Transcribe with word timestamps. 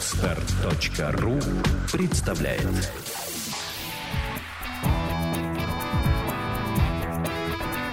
Отстар.ру 0.00 1.34
представляет 1.92 2.90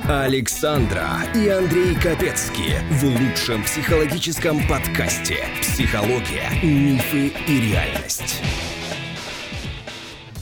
Александра 0.08 1.06
и 1.36 1.50
Андрей 1.50 1.96
Капецки 1.96 2.76
в 2.92 3.04
лучшем 3.04 3.62
психологическом 3.64 4.66
подкасте 4.70 5.40
«Психология, 5.62 6.50
мифы 6.64 7.34
и 7.46 7.72
реальность». 7.72 8.42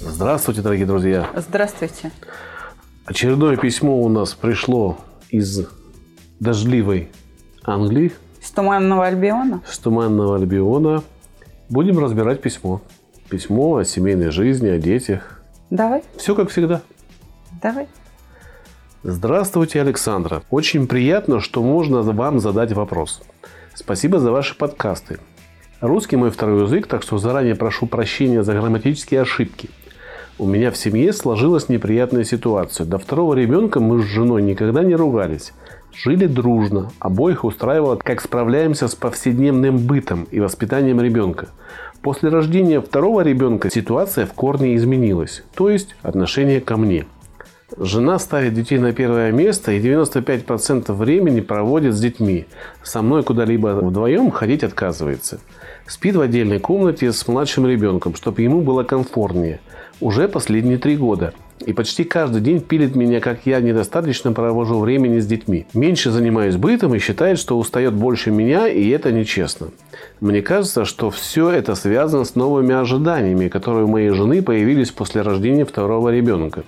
Здравствуйте, 0.02 0.62
дорогие 0.62 0.86
друзья. 0.86 1.28
Здравствуйте. 1.36 2.12
Очередное 3.06 3.58
письмо 3.58 4.00
у 4.04 4.08
нас 4.08 4.36
пришло 4.36 5.00
из 5.32 5.68
дождливой 6.40 7.10
Англии, 7.64 8.14
С 8.40 8.52
Туманного 8.52 9.08
Альбиона? 9.08 9.62
с 9.68 9.80
Туманного 9.80 10.36
Альбиона. 10.36 11.02
Будем 11.70 12.00
разбирать 12.00 12.42
письмо. 12.42 12.82
Письмо 13.30 13.78
о 13.78 13.86
семейной 13.86 14.30
жизни, 14.30 14.70
о 14.70 14.78
детях. 14.78 15.42
Давай, 15.70 16.04
Все 16.18 16.36
как 16.36 16.50
всегда. 16.50 16.82
давай. 17.62 17.88
Здравствуйте, 19.04 19.82
Александра. 19.82 20.44
Очень 20.50 20.88
приятно, 20.88 21.40
что 21.40 21.64
можно 21.64 22.02
вам 22.02 22.40
задать 22.40 22.72
вопрос. 22.74 23.22
Спасибо 23.74 24.20
за 24.20 24.32
ваши 24.32 24.56
подкасты. 24.56 25.20
Русский 25.82 26.16
мой 26.16 26.32
второй 26.32 26.64
язык, 26.64 26.88
так 26.88 27.02
что 27.04 27.18
заранее 27.18 27.56
прошу 27.56 27.88
прощения 27.88 28.44
за 28.44 28.54
грамматические 28.54 29.22
ошибки. 29.22 29.70
У 30.38 30.46
меня 30.46 30.72
в 30.72 30.78
семье 30.78 31.14
сложилась 31.14 31.70
неприятная 31.70 32.24
ситуация. 32.24 32.86
До 32.86 32.98
второго 32.98 33.34
ребенка 33.34 33.80
мы 33.80 34.02
с 34.02 34.06
женой 34.06 34.42
никогда 34.42 34.84
не 34.84 34.96
ругались. 34.96 35.54
Жили 35.98 36.28
дружно. 36.28 36.92
Обоих 37.00 37.46
устраивало, 37.46 37.96
как 37.96 38.22
справляемся 38.22 38.88
с 38.88 38.96
повседневным 38.96 39.78
бытом 39.78 40.28
и 40.32 40.40
воспитанием 40.40 41.00
ребенка. 41.00 41.50
После 42.02 42.30
рождения 42.30 42.82
второго 42.82 43.22
ребенка 43.22 43.72
ситуация 43.72 44.26
в 44.26 44.34
корне 44.34 44.76
изменилась. 44.76 45.44
То 45.56 45.70
есть 45.70 45.96
отношение 46.04 46.62
ко 46.62 46.78
мне. 46.78 47.06
Жена 47.78 48.20
ставит 48.20 48.54
детей 48.54 48.78
на 48.78 48.94
первое 48.94 49.32
место 49.32 49.72
и 49.72 49.80
95% 49.80 50.94
времени 50.94 51.40
проводит 51.40 51.96
с 51.96 52.00
детьми. 52.00 52.46
Со 52.84 53.02
мной 53.02 53.24
куда-либо 53.24 53.70
вдвоем 53.70 54.30
ходить 54.32 54.64
отказывается. 54.64 55.40
Спит 55.88 56.16
в 56.16 56.22
отдельной 56.22 56.60
комнате 56.60 57.12
с 57.12 57.28
младшим 57.28 57.66
ребенком, 57.66 58.16
чтобы 58.16 58.44
ему 58.44 58.62
было 58.62 58.84
комфортнее. 58.84 59.60
Уже 60.00 60.28
последние 60.28 60.78
три 60.78 60.96
года. 60.96 61.34
И 61.60 61.72
почти 61.72 62.04
каждый 62.04 62.42
день 62.42 62.60
пилит 62.60 62.96
меня, 62.96 63.22
как 63.22 63.46
я 63.46 63.62
недостаточно 63.62 64.34
провожу 64.34 64.80
времени 64.80 65.20
с 65.20 65.26
детьми. 65.26 65.66
Меньше 65.74 66.12
занимаюсь 66.12 66.58
бытом 66.58 66.94
и 66.96 67.00
считает, 67.00 67.40
что 67.40 67.58
устает 67.58 67.94
больше 67.94 68.30
меня, 68.30 68.68
и 68.68 68.90
это 68.90 69.14
нечестно. 69.14 69.70
Мне 70.20 70.42
кажется, 70.42 70.84
что 70.84 71.10
все 71.10 71.50
это 71.50 71.76
связано 71.76 72.26
с 72.26 72.36
новыми 72.36 72.76
ожиданиями, 72.76 73.48
которые 73.48 73.86
у 73.86 73.90
моей 73.90 74.10
жены 74.10 74.42
появились 74.42 74.92
после 74.92 75.22
рождения 75.22 75.64
второго 75.64 76.10
ребенка. 76.10 76.64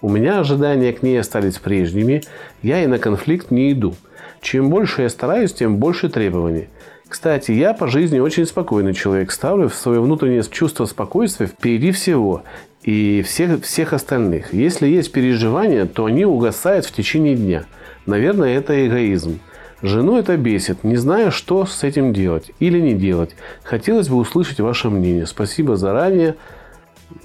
У 0.00 0.08
меня 0.08 0.40
ожидания 0.40 0.92
к 0.92 1.04
ней 1.04 1.20
остались 1.20 1.58
прежними, 1.58 2.24
я 2.62 2.82
и 2.82 2.88
на 2.88 2.98
конфликт 2.98 3.52
не 3.52 3.70
иду. 3.70 3.94
Чем 4.40 4.70
больше 4.70 5.02
я 5.02 5.08
стараюсь, 5.08 5.52
тем 5.52 5.76
больше 5.76 6.08
требований. 6.08 6.66
Кстати, 7.08 7.52
я 7.52 7.74
по 7.74 7.86
жизни 7.86 8.18
очень 8.18 8.46
спокойный 8.46 8.94
человек, 8.94 9.30
ставлю 9.30 9.68
в 9.68 9.74
свое 9.74 10.00
внутреннее 10.00 10.42
чувство 10.42 10.86
спокойствия 10.86 11.46
впереди 11.46 11.92
всего 11.92 12.42
и 12.82 13.22
всех, 13.22 13.62
всех 13.64 13.92
остальных. 13.92 14.52
Если 14.52 14.88
есть 14.88 15.12
переживания, 15.12 15.86
то 15.86 16.06
они 16.06 16.24
угасают 16.24 16.84
в 16.84 16.92
течение 16.92 17.36
дня. 17.36 17.64
Наверное, 18.06 18.56
это 18.56 18.86
эгоизм. 18.86 19.40
Жену 19.82 20.16
это 20.16 20.36
бесит, 20.36 20.84
не 20.84 20.96
знаю, 20.96 21.32
что 21.32 21.66
с 21.66 21.82
этим 21.82 22.12
делать 22.12 22.52
или 22.60 22.80
не 22.80 22.94
делать. 22.94 23.34
Хотелось 23.64 24.08
бы 24.08 24.16
услышать 24.16 24.60
ваше 24.60 24.90
мнение. 24.90 25.26
Спасибо 25.26 25.76
заранее. 25.76 26.36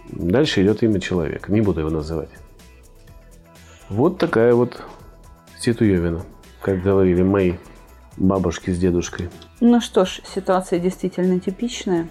Дальше 0.10 0.64
идет 0.64 0.82
имя 0.82 1.00
человека. 1.00 1.52
Не 1.52 1.62
буду 1.62 1.82
его 1.82 1.92
называть. 1.92 2.30
Вот 3.90 4.18
такая 4.18 4.54
вот 4.56 4.82
ситуевина, 5.60 6.24
как 6.62 6.82
говорили 6.82 7.22
мои 7.22 7.54
бабушки 8.18 8.72
с 8.72 8.80
дедушкой. 8.80 9.30
Ну 9.60 9.80
что 9.80 10.06
ж, 10.06 10.22
ситуация 10.34 10.80
действительно 10.80 11.40
типичная. 11.40 12.08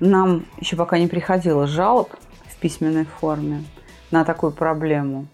Нам 0.00 0.46
еще 0.58 0.76
пока 0.76 0.98
не 0.98 1.06
приходило 1.06 1.66
жалоб 1.66 2.10
в 2.46 2.56
письменной 2.56 3.04
форме 3.04 3.64
на 4.10 4.24
такую 4.24 4.50
проблему. 4.50 5.26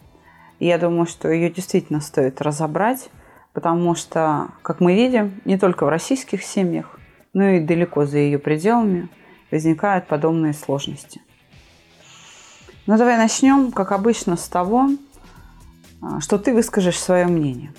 И 0.59 0.67
я 0.67 0.77
думаю, 0.79 1.07
что 1.07 1.29
ее 1.29 1.51
действительно 1.51 2.01
стоит 2.01 2.41
разобрать, 2.43 3.09
потому 3.53 3.95
что, 3.95 4.49
как 4.63 4.81
мы 4.81 4.95
видим, 4.95 5.41
не 5.45 5.57
только 5.57 5.87
в 5.87 5.89
российских 5.89 6.43
семьях, 6.43 6.99
но 7.33 7.45
и 7.51 7.61
далеко 7.61 8.07
за 8.07 8.19
ее 8.19 8.39
пределами 8.39 9.09
возникают 9.53 10.09
подобные 10.09 10.53
сложности. 10.53 11.21
Ну, 12.87 12.97
давай 12.97 13.17
начнем, 13.19 13.71
как 13.71 13.93
обычно, 13.93 14.37
с 14.37 14.49
того, 14.49 14.89
а, 16.03 16.21
что 16.21 16.39
ты 16.39 16.53
выскажешь 16.53 16.99
свое 16.99 17.27
мнение. 17.27 17.73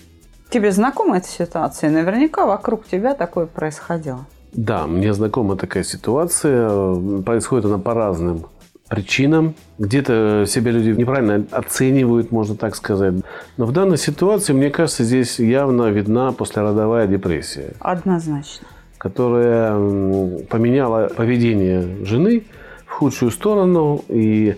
Тебе 0.50 0.72
знакома 0.72 1.18
эта 1.18 1.28
ситуация? 1.28 1.90
Наверняка 1.90 2.46
вокруг 2.46 2.88
тебя 2.88 3.14
такое 3.14 3.46
происходило. 3.46 4.26
Да, 4.54 4.88
мне 4.88 5.14
знакома 5.14 5.56
такая 5.56 5.84
ситуация. 5.84 7.22
Происходит 7.22 7.66
она 7.66 7.78
по 7.78 7.94
разным 7.94 8.46
причинам. 8.90 9.54
Где-то 9.78 10.46
себя 10.48 10.72
люди 10.72 10.90
неправильно 10.90 11.46
оценивают, 11.52 12.32
можно 12.32 12.56
так 12.56 12.76
сказать. 12.76 13.16
Но 13.58 13.66
в 13.66 13.72
данной 13.72 13.98
ситуации, 13.98 14.54
мне 14.54 14.70
кажется, 14.70 15.04
здесь 15.04 15.40
явно 15.40 15.90
видна 15.90 16.32
послеродовая 16.32 17.08
депрессия, 17.08 17.74
Однозначно. 17.80 18.68
которая 18.98 19.74
поменяла 20.50 21.10
поведение 21.10 22.06
жены 22.06 22.46
в 22.86 22.92
худшую 22.94 23.32
сторону, 23.32 24.04
и 24.08 24.56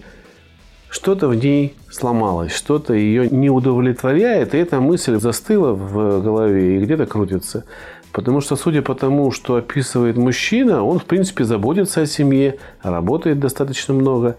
что-то 0.90 1.28
в 1.28 1.36
ней 1.36 1.76
сломалось, 1.92 2.52
что-то 2.52 2.94
ее 2.94 3.30
не 3.30 3.50
удовлетворяет, 3.50 4.54
и 4.54 4.58
эта 4.58 4.80
мысль 4.80 5.20
застыла 5.20 5.74
в 5.74 6.22
голове 6.22 6.78
и 6.78 6.80
где-то 6.80 7.06
крутится. 7.08 7.66
Потому 8.12 8.42
что, 8.42 8.56
судя 8.56 8.82
по 8.82 8.96
тому, 8.96 9.32
что 9.32 9.56
описывает 9.56 10.18
мужчина, 10.18 10.84
он, 10.84 11.00
в 11.00 11.06
принципе, 11.06 11.44
заботится 11.44 12.02
о 12.02 12.06
семье, 12.06 12.58
работает 12.82 13.40
достаточно 13.40 13.94
много. 13.94 14.38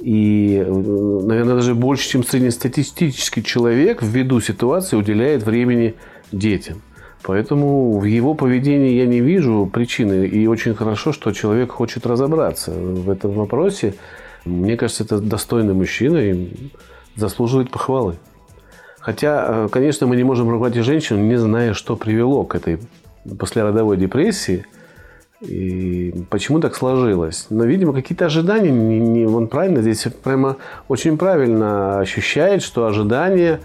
И, 0.00 0.64
наверное, 0.66 1.56
даже 1.56 1.74
больше, 1.74 2.08
чем 2.08 2.24
среднестатистический 2.24 3.42
человек 3.42 4.02
ввиду 4.02 4.40
ситуации 4.40 4.96
уделяет 4.96 5.42
времени 5.42 5.94
детям. 6.30 6.82
Поэтому 7.22 7.98
в 7.98 8.04
его 8.04 8.34
поведении 8.34 8.92
я 8.92 9.06
не 9.06 9.20
вижу 9.20 9.68
причины. 9.72 10.26
И 10.26 10.46
очень 10.46 10.74
хорошо, 10.74 11.12
что 11.12 11.32
человек 11.32 11.72
хочет 11.72 12.06
разобраться 12.06 12.70
в 12.70 13.10
этом 13.10 13.32
вопросе. 13.32 13.94
Мне 14.44 14.76
кажется, 14.76 15.02
это 15.02 15.18
достойный 15.18 15.74
мужчина 15.74 16.18
и 16.18 16.70
заслуживает 17.16 17.70
похвалы. 17.70 18.16
Хотя, 19.06 19.44
э, 19.48 19.68
конечно, 19.70 20.08
мы 20.08 20.16
не 20.16 20.24
можем 20.24 20.50
ругать 20.50 20.74
и 20.74 20.80
женщину, 20.80 21.20
не 21.20 21.36
зная, 21.36 21.74
что 21.74 21.94
привело 21.94 22.42
к 22.42 22.56
этой 22.56 22.80
послеродовой 23.38 23.96
депрессии 23.96 24.66
и 25.40 26.12
почему 26.28 26.58
так 26.58 26.74
сложилось. 26.74 27.46
Но, 27.48 27.64
видимо, 27.66 27.92
какие-то 27.92 28.26
ожидания, 28.26 28.72
не, 28.72 28.98
не- 28.98 29.26
он 29.26 29.46
правильно 29.46 29.80
здесь 29.80 30.08
прямо 30.24 30.56
очень 30.88 31.18
правильно 31.18 32.00
ощущает, 32.00 32.64
что 32.64 32.86
ожидания 32.86 33.60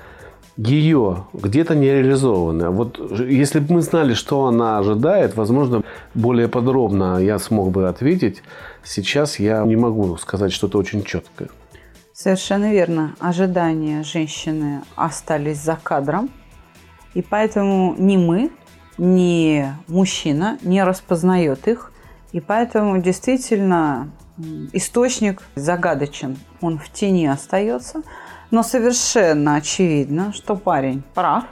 ее 0.57 1.25
где-то 1.33 1.73
не 1.73 1.87
реализованы. 1.91 2.69
Вот 2.69 2.99
если 3.27 3.61
бы 3.61 3.73
мы 3.73 3.81
знали, 3.81 4.13
что 4.13 4.45
она 4.45 4.77
ожидает, 4.77 5.35
возможно, 5.35 5.81
более 6.13 6.49
подробно 6.49 7.17
я 7.17 7.39
смог 7.39 7.71
бы 7.71 7.89
ответить. 7.89 8.43
Сейчас 8.83 9.39
я 9.39 9.65
не 9.65 9.75
могу 9.75 10.17
сказать 10.17 10.51
что-то 10.51 10.77
очень 10.77 11.03
четкое. 11.03 11.49
Совершенно 12.21 12.71
верно. 12.71 13.15
Ожидания 13.19 14.03
женщины 14.03 14.83
остались 14.95 15.57
за 15.57 15.75
кадром. 15.75 16.29
И 17.15 17.23
поэтому 17.23 17.95
ни 17.97 18.15
мы, 18.15 18.51
ни 18.99 19.65
мужчина 19.87 20.59
не 20.61 20.83
распознает 20.83 21.67
их. 21.67 21.91
И 22.31 22.39
поэтому 22.39 23.01
действительно 23.01 24.11
источник 24.71 25.41
загадочен. 25.55 26.37
Он 26.61 26.77
в 26.77 26.91
тени 26.91 27.25
остается. 27.25 28.03
Но 28.51 28.61
совершенно 28.61 29.55
очевидно, 29.55 30.31
что 30.31 30.55
парень 30.55 31.01
прав, 31.15 31.45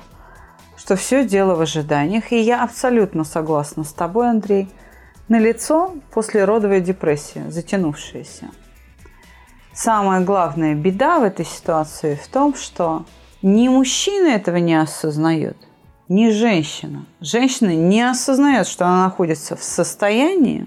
что 0.77 0.95
все 0.95 1.25
дело 1.25 1.55
в 1.55 1.61
ожиданиях. 1.61 2.31
И 2.31 2.39
я 2.39 2.63
абсолютно 2.63 3.23
согласна 3.23 3.83
с 3.83 3.91
тобой, 3.91 4.29
Андрей. 4.29 4.69
Налицо 5.29 5.95
послеродовая 6.13 6.79
депрессия, 6.79 7.49
затянувшаяся. 7.49 8.49
Самая 9.73 10.21
главная 10.21 10.75
беда 10.75 11.19
в 11.19 11.23
этой 11.23 11.45
ситуации 11.45 12.19
в 12.21 12.27
том, 12.27 12.55
что 12.55 13.05
ни 13.41 13.67
мужчина 13.67 14.27
этого 14.27 14.57
не 14.57 14.75
осознает, 14.75 15.57
ни 16.07 16.29
женщина. 16.31 17.05
Женщина 17.21 17.75
не 17.75 18.01
осознает, 18.01 18.67
что 18.67 18.85
она 18.85 19.05
находится 19.05 19.55
в 19.55 19.63
состоянии, 19.63 20.65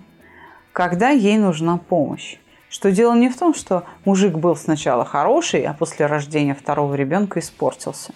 когда 0.73 1.11
ей 1.11 1.37
нужна 1.37 1.79
помощь. 1.79 2.39
Что 2.71 2.91
дело 2.91 3.15
не 3.15 3.29
в 3.29 3.37
том, 3.37 3.55
что 3.55 3.85
мужик 4.07 4.39
был 4.39 4.57
сначала 4.57 5.05
хороший, 5.05 5.63
а 5.65 5.75
после 5.75 6.07
рождения 6.07 6.55
второго 6.55 6.95
ребенка 6.95 7.41
испортился, 7.41 8.15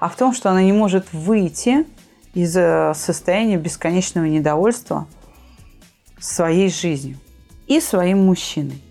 а 0.00 0.08
в 0.08 0.16
том, 0.16 0.32
что 0.32 0.50
она 0.50 0.62
не 0.62 0.72
может 0.72 1.12
выйти 1.12 1.86
из 2.34 2.56
э, 2.56 2.92
состояния 2.96 3.56
бесконечного 3.56 4.24
недовольства 4.24 5.06
своей 6.18 6.70
жизнью 6.70 7.18
и 7.68 7.78
своим 7.78 8.26
мужчиной. 8.26 8.82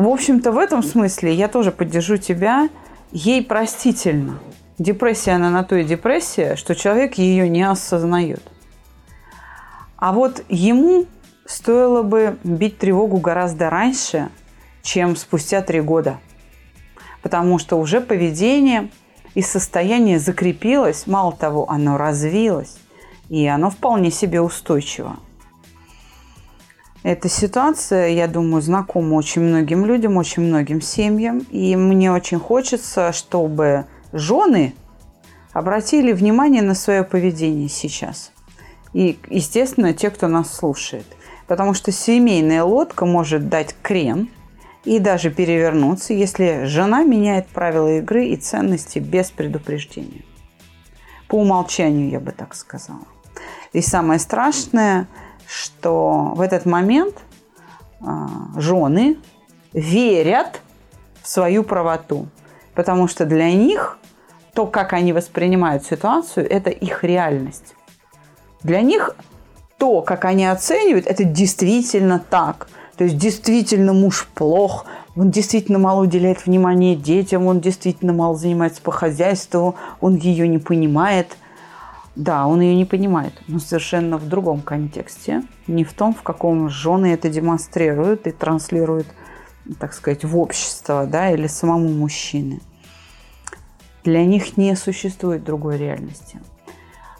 В 0.00 0.08
общем-то, 0.08 0.50
в 0.50 0.56
этом 0.56 0.82
смысле 0.82 1.34
я 1.34 1.46
тоже 1.46 1.70
поддержу 1.70 2.16
тебя. 2.16 2.70
Ей 3.12 3.44
простительно. 3.44 4.38
Депрессия, 4.78 5.32
она 5.32 5.50
на 5.50 5.62
то 5.62 5.76
и 5.76 5.84
депрессия, 5.84 6.56
что 6.56 6.74
человек 6.74 7.18
ее 7.18 7.50
не 7.50 7.62
осознает. 7.62 8.40
А 9.98 10.14
вот 10.14 10.42
ему 10.48 11.04
стоило 11.44 12.02
бы 12.02 12.38
бить 12.44 12.78
тревогу 12.78 13.18
гораздо 13.18 13.68
раньше, 13.68 14.30
чем 14.80 15.16
спустя 15.16 15.60
три 15.60 15.82
года. 15.82 16.18
Потому 17.20 17.58
что 17.58 17.76
уже 17.76 18.00
поведение 18.00 18.88
и 19.34 19.42
состояние 19.42 20.18
закрепилось, 20.18 21.06
мало 21.06 21.34
того, 21.34 21.68
оно 21.68 21.98
развилось, 21.98 22.78
и 23.28 23.46
оно 23.46 23.68
вполне 23.68 24.10
себе 24.10 24.40
устойчиво. 24.40 25.18
Эта 27.02 27.30
ситуация, 27.30 28.08
я 28.08 28.26
думаю, 28.26 28.60
знакома 28.60 29.14
очень 29.14 29.42
многим 29.42 29.86
людям, 29.86 30.18
очень 30.18 30.42
многим 30.42 30.82
семьям. 30.82 31.38
И 31.50 31.74
мне 31.74 32.12
очень 32.12 32.38
хочется, 32.38 33.12
чтобы 33.12 33.86
жены 34.12 34.74
обратили 35.52 36.12
внимание 36.12 36.62
на 36.62 36.74
свое 36.74 37.02
поведение 37.02 37.68
сейчас. 37.68 38.32
И, 38.92 39.18
естественно, 39.30 39.94
те, 39.94 40.10
кто 40.10 40.28
нас 40.28 40.54
слушает. 40.54 41.06
Потому 41.46 41.72
что 41.72 41.90
семейная 41.90 42.64
лодка 42.64 43.06
может 43.06 43.48
дать 43.48 43.74
крен 43.82 44.28
и 44.84 44.98
даже 44.98 45.30
перевернуться, 45.30 46.12
если 46.12 46.64
жена 46.64 47.02
меняет 47.02 47.46
правила 47.48 47.98
игры 47.98 48.26
и 48.26 48.36
ценности 48.36 48.98
без 48.98 49.30
предупреждения. 49.30 50.22
По 51.28 51.36
умолчанию, 51.36 52.10
я 52.10 52.20
бы 52.20 52.32
так 52.32 52.54
сказала. 52.54 53.06
И 53.72 53.80
самое 53.80 54.20
страшное– 54.20 55.08
что 55.50 56.32
в 56.36 56.40
этот 56.40 56.64
момент 56.64 57.16
а, 58.00 58.28
жены 58.56 59.16
верят 59.72 60.60
в 61.22 61.28
свою 61.28 61.64
правоту, 61.64 62.28
потому 62.74 63.08
что 63.08 63.26
для 63.26 63.52
них 63.52 63.98
то, 64.54 64.66
как 64.66 64.92
они 64.92 65.12
воспринимают 65.12 65.84
ситуацию, 65.84 66.48
это 66.48 66.70
их 66.70 67.02
реальность. 67.02 67.74
Для 68.62 68.80
них 68.80 69.16
то, 69.76 70.02
как 70.02 70.24
они 70.24 70.46
оценивают, 70.46 71.06
это 71.06 71.24
действительно 71.24 72.20
так. 72.20 72.68
То 72.96 73.04
есть 73.04 73.16
действительно 73.16 73.92
муж 73.92 74.28
плох, 74.34 74.84
он 75.16 75.30
действительно 75.30 75.78
мало 75.80 76.02
уделяет 76.02 76.46
внимания 76.46 76.94
детям, 76.94 77.46
он 77.46 77.60
действительно 77.60 78.12
мало 78.12 78.36
занимается 78.36 78.82
по 78.82 78.92
хозяйству, 78.92 79.74
он 80.00 80.14
ее 80.14 80.46
не 80.46 80.58
понимает– 80.58 81.36
да, 82.16 82.46
он 82.46 82.60
ее 82.60 82.74
не 82.74 82.84
понимает, 82.84 83.32
но 83.46 83.60
совершенно 83.60 84.18
в 84.18 84.28
другом 84.28 84.62
контексте. 84.62 85.42
Не 85.66 85.84
в 85.84 85.92
том, 85.92 86.12
в 86.12 86.22
каком 86.22 86.68
жены 86.68 87.12
это 87.12 87.30
демонстрируют 87.30 88.26
и 88.26 88.32
транслируют, 88.32 89.06
так 89.78 89.94
сказать, 89.94 90.24
в 90.24 90.36
общество, 90.36 91.06
да, 91.06 91.30
или 91.30 91.46
самому 91.46 91.88
мужчине. 91.88 92.60
Для 94.02 94.24
них 94.24 94.56
не 94.56 94.74
существует 94.74 95.44
другой 95.44 95.78
реальности. 95.78 96.40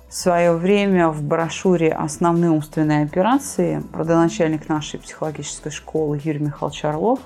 В 0.09 0.15
свое 0.15 0.53
время 0.55 1.09
в 1.11 1.23
брошюре 1.23 1.93
«Основные 1.93 2.51
умственные 2.51 3.05
операции» 3.05 3.85
родоначальник 3.93 4.69
нашей 4.69 4.99
психологической 4.99 5.71
школы 5.71 6.21
Юрий 6.25 6.41
Михайлович 6.41 6.85
Орлов 6.85 7.21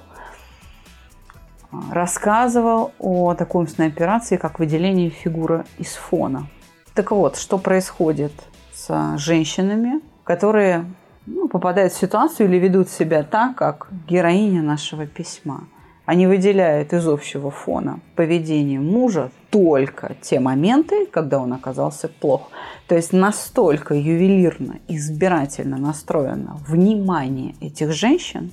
рассказывал 1.90 2.92
о 2.98 3.34
такой 3.34 3.62
умственной 3.62 3.88
операции, 3.88 4.36
как 4.36 4.58
выделение 4.58 5.08
фигуры 5.08 5.64
из 5.78 5.94
фона– 5.94 6.46
так 6.94 7.10
вот, 7.10 7.36
что 7.36 7.58
происходит 7.58 8.32
с 8.72 9.18
женщинами, 9.18 10.00
которые 10.22 10.86
ну, 11.26 11.48
попадают 11.48 11.92
в 11.92 11.98
ситуацию 11.98 12.48
или 12.48 12.56
ведут 12.56 12.88
себя 12.88 13.22
так, 13.22 13.56
как 13.56 13.88
героиня 14.08 14.62
нашего 14.62 15.06
письма. 15.06 15.64
Они 16.06 16.26
выделяют 16.26 16.92
из 16.92 17.08
общего 17.08 17.50
фона 17.50 18.00
поведение 18.14 18.78
мужа 18.78 19.30
только 19.50 20.16
те 20.20 20.38
моменты, 20.38 21.06
когда 21.06 21.38
он 21.38 21.54
оказался 21.54 22.08
плох. 22.08 22.50
То 22.88 22.94
есть 22.94 23.14
настолько 23.14 23.94
ювелирно, 23.94 24.80
избирательно 24.86 25.78
настроено 25.78 26.58
внимание 26.68 27.54
этих 27.62 27.92
женщин, 27.92 28.52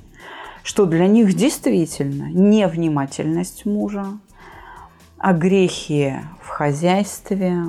что 0.63 0.85
для 0.85 1.07
них 1.07 1.33
действительно 1.33 2.29
невнимательность 2.31 3.65
мужа, 3.65 4.05
огрехи 5.17 6.21
в 6.41 6.47
хозяйстве, 6.47 7.65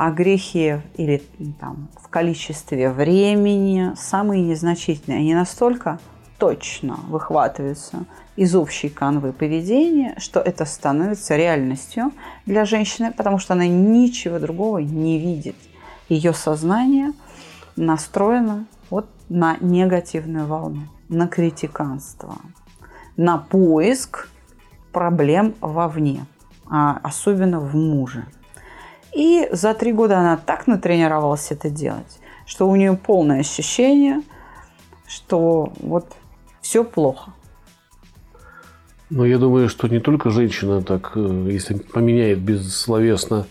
а 0.00 0.12
грехи 0.12 0.80
или 0.96 1.22
там, 1.60 1.88
в 2.02 2.08
количестве 2.08 2.88
времени 2.88 3.92
самые 3.96 4.40
незначительные. 4.40 5.18
Они 5.18 5.34
настолько 5.34 6.00
точно 6.38 6.98
выхватываются 7.08 8.06
из 8.34 8.54
общей 8.54 8.88
канвы 8.88 9.34
поведения, 9.34 10.14
что 10.16 10.40
это 10.40 10.64
становится 10.64 11.36
реальностью 11.36 12.12
для 12.46 12.64
женщины, 12.64 13.12
потому 13.12 13.36
что 13.36 13.52
она 13.52 13.66
ничего 13.66 14.38
другого 14.38 14.78
не 14.78 15.18
видит. 15.18 15.56
Ее 16.08 16.32
сознание 16.32 17.12
настроено 17.76 18.64
вот 18.88 19.06
на 19.28 19.58
негативную 19.60 20.46
волну, 20.46 20.88
на 21.10 21.28
критиканство, 21.28 22.36
на 23.18 23.36
поиск 23.36 24.30
проблем 24.92 25.54
вовне, 25.60 26.24
а 26.70 26.98
особенно 27.02 27.60
в 27.60 27.74
муже– 27.74 28.24
и 29.14 29.48
за 29.52 29.74
три 29.74 29.92
года 29.92 30.18
она 30.18 30.36
так 30.36 30.66
натренировалась 30.66 31.50
это 31.50 31.70
делать, 31.70 32.18
что 32.46 32.68
у 32.68 32.76
нее 32.76 32.96
полное 32.96 33.40
ощущение, 33.40 34.22
что 35.06 35.72
вот 35.80 36.06
все 36.60 36.84
плохо. 36.84 37.32
Но 39.08 39.26
я 39.26 39.38
думаю, 39.38 39.68
что 39.68 39.88
не 39.88 39.98
только 39.98 40.30
женщина 40.30 40.82
так, 40.82 41.12
э, 41.16 41.48
если 41.50 41.74
поменяет 41.74 42.38
бессловесно 42.38 43.46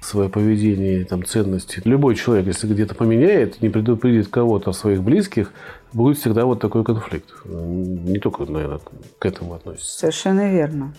свое 0.00 0.28
поведение, 0.28 1.04
там, 1.04 1.24
ценности. 1.24 1.82
Любой 1.84 2.14
человек, 2.14 2.46
если 2.46 2.66
где-то 2.66 2.94
поменяет, 2.94 3.60
не 3.60 3.68
предупредит 3.68 4.28
кого-то 4.28 4.72
своих 4.72 5.02
близких, 5.02 5.52
будет 5.92 6.16
всегда 6.16 6.46
вот 6.46 6.60
такой 6.60 6.84
конфликт. 6.84 7.28
Не 7.44 8.18
только, 8.18 8.44
наверное, 8.44 8.80
к 9.18 9.26
этому 9.26 9.54
относится. 9.54 9.98
Совершенно 9.98 10.50
верно 10.50 10.94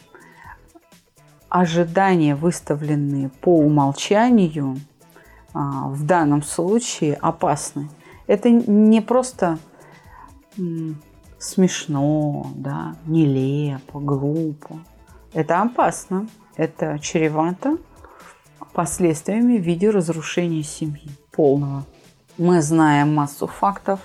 ожидания, 1.51 2.33
выставленные 2.33 3.29
по 3.41 3.57
умолчанию, 3.57 4.77
а, 5.53 5.89
в 5.89 6.05
данном 6.05 6.43
случае 6.43 7.15
опасны. 7.15 7.89
Это 8.25 8.49
не 8.49 9.01
просто 9.01 9.59
смешно, 11.37 12.47
да, 12.55 12.95
нелепо, 13.05 13.99
глупо. 13.99 14.79
Это 15.33 15.61
опасно. 15.61 16.27
Это 16.55 16.99
чревато 16.99 17.77
последствиями 18.73 19.57
в 19.57 19.61
виде 19.61 19.89
разрушения 19.89 20.63
семьи 20.63 21.09
полного. 21.31 21.83
Мы 22.37 22.61
знаем 22.61 23.13
массу 23.13 23.47
фактов, 23.47 23.99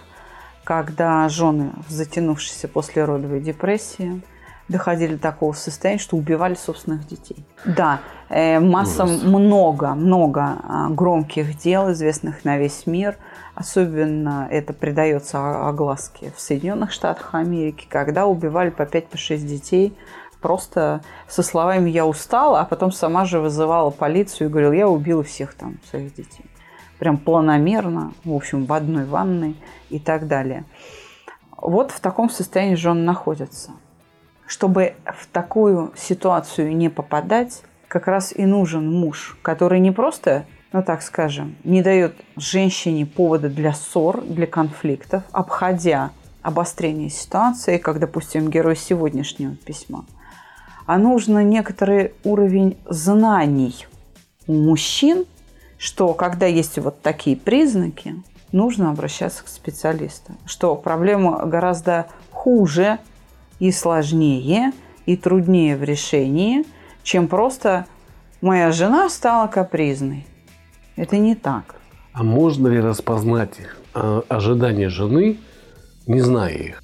когда 0.65 1.29
жены 1.29 1.73
в 1.87 1.93
затянувшейся 1.93 2.67
послеродовой 2.67 3.41
депрессии– 3.41 4.21
доходили 4.69 5.15
до 5.15 5.23
такого 5.23 5.53
состояния, 5.53 6.01
что 6.01 6.17
убивали 6.17 6.55
собственных 6.55 7.07
детей. 7.07 7.45
Да, 7.65 8.01
э, 8.29 8.59
масса 8.59 9.05
Ужас. 9.05 9.23
много, 9.23 9.95
много 9.95 10.59
а, 10.65 10.89
громких 10.91 11.59
дел, 11.59 11.93
известных 11.93 12.45
на 12.45 12.59
весь 12.59 12.87
мир. 12.87 13.17
Особенно 13.55 14.49
это 14.51 14.73
придается 14.73 15.69
огласке 15.69 16.33
в 16.37 16.41
Соединенных 16.41 16.93
Штатах 16.93 17.35
Америки, 17.35 17.87
когда 17.89 18.27
убивали 18.27 18.71
по 18.71 18.83
5-6 18.83 19.11
по 19.11 19.17
детей 19.47 19.97
просто 20.41 21.01
со 21.29 21.43
словами 21.43 21.91
«я 21.91 22.07
устала», 22.07 22.61
а 22.61 22.65
потом 22.65 22.93
сама 22.93 23.25
же 23.25 23.41
вызывала 23.41 23.91
полицию 23.91 24.49
и 24.49 24.51
говорила 24.51 24.73
«я 24.73 24.89
убила 24.89 25.23
всех 25.23 25.55
там 25.55 25.79
своих 25.89 26.15
детей». 26.15 26.45
Прям 26.99 27.19
планомерно, 27.19 28.13
в 28.25 28.33
общем, 28.33 28.65
в 28.65 28.73
одной 28.73 29.05
ванной 29.05 29.57
и 29.91 29.99
так 29.99 30.29
далее. 30.29 30.65
Вот 31.57 31.91
в 31.91 32.01
таком 32.01 32.31
состоянии 32.31 32.75
жен 32.75 33.05
находятся– 33.05 33.73
чтобы 34.47 34.95
в 35.05 35.27
такую 35.27 35.93
ситуацию 35.97 36.77
не 36.77 36.89
попадать, 36.89 37.63
как 37.89 38.07
раз 38.07 38.33
и 38.35 38.45
нужен 38.47 38.91
муж, 38.91 39.37
который 39.43 39.81
не 39.81 39.91
просто, 39.91 40.45
ну 40.73 40.83
так 40.83 41.03
скажем, 41.03 41.57
не 41.65 41.83
дает 41.83 42.15
женщине 42.37 43.07
повода 43.07 43.49
для 43.49 43.73
ссор, 43.73 44.23
для 44.23 44.47
конфликтов, 44.47 45.23
обходя 45.33 46.11
обострение 46.43 47.11
ситуации, 47.11 47.79
как, 47.79 47.99
допустим, 47.99 48.51
герой 48.51 48.77
сегодняшнего 48.77 49.57
письма, 49.57 50.05
а 50.87 50.99
нужно 50.99 51.43
некоторый 51.43 52.13
уровень 52.23 52.77
знаний 52.89 53.87
у 54.47 54.53
мужчин, 54.53 55.25
что 55.79 56.15
когда 56.15 56.47
есть 56.47 56.79
вот 56.79 57.03
такие 57.03 57.37
признаки, 57.37 58.15
нужно 58.53 58.91
обращаться 58.91 59.45
к 59.45 59.49
специалисту, 59.49 60.33
что 60.47 60.77
проблема 60.77 61.45
гораздо 61.47 62.07
хуже, 62.31 62.99
и 63.59 63.71
сложнее, 63.71 64.73
и 65.07 65.17
труднее 65.17 65.77
в 65.77 65.85
решении, 65.85 66.65
чем 67.03 67.29
просто 67.29 67.87
«моя 68.41 68.73
жена 68.73 69.09
стала 69.09 69.47
капризной». 69.47 70.27
Это 70.97 71.17
не 71.19 71.35
так. 71.35 71.77
А 72.13 72.23
можно 72.23 72.69
ли 72.69 72.81
распознать 72.81 73.59
э, 73.95 74.23
ожидания 74.29 74.89
жены 74.89 75.39
не 76.07 76.21
зная 76.21 76.55
их. 76.55 76.83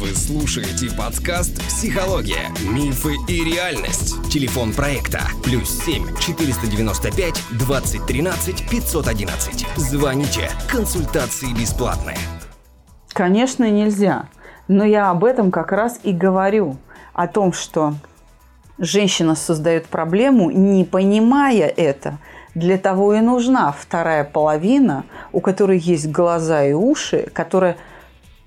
Вы 0.00 0.08
слушаете 0.14 0.88
подкаст 0.96 1.62
«Психология. 1.66 2.48
Мифы 2.72 3.14
и 3.28 3.44
реальность». 3.44 4.14
Телефон 4.30 4.72
проекта 4.72 5.20
«Плюс 5.44 5.68
7 5.84 6.16
495 6.18 7.42
2013 7.58 8.64
511». 8.72 9.66
Звоните. 9.76 10.50
Консультации 10.70 11.52
бесплатные. 11.52 12.18
Конечно, 13.12 13.70
нельзя. 13.70 14.28
Но 14.68 14.84
я 14.84 15.10
об 15.10 15.24
этом 15.24 15.50
как 15.50 15.72
раз 15.72 16.00
и 16.02 16.12
говорю. 16.12 16.76
О 17.12 17.28
том, 17.28 17.52
что 17.52 17.94
женщина 18.78 19.34
создает 19.36 19.86
проблему, 19.86 20.50
не 20.50 20.84
понимая 20.84 21.68
это. 21.68 22.18
Для 22.54 22.78
того 22.78 23.14
и 23.14 23.20
нужна 23.20 23.72
вторая 23.72 24.24
половина, 24.24 25.04
у 25.32 25.40
которой 25.40 25.78
есть 25.78 26.10
глаза 26.10 26.64
и 26.64 26.72
уши, 26.72 27.30
которая 27.32 27.76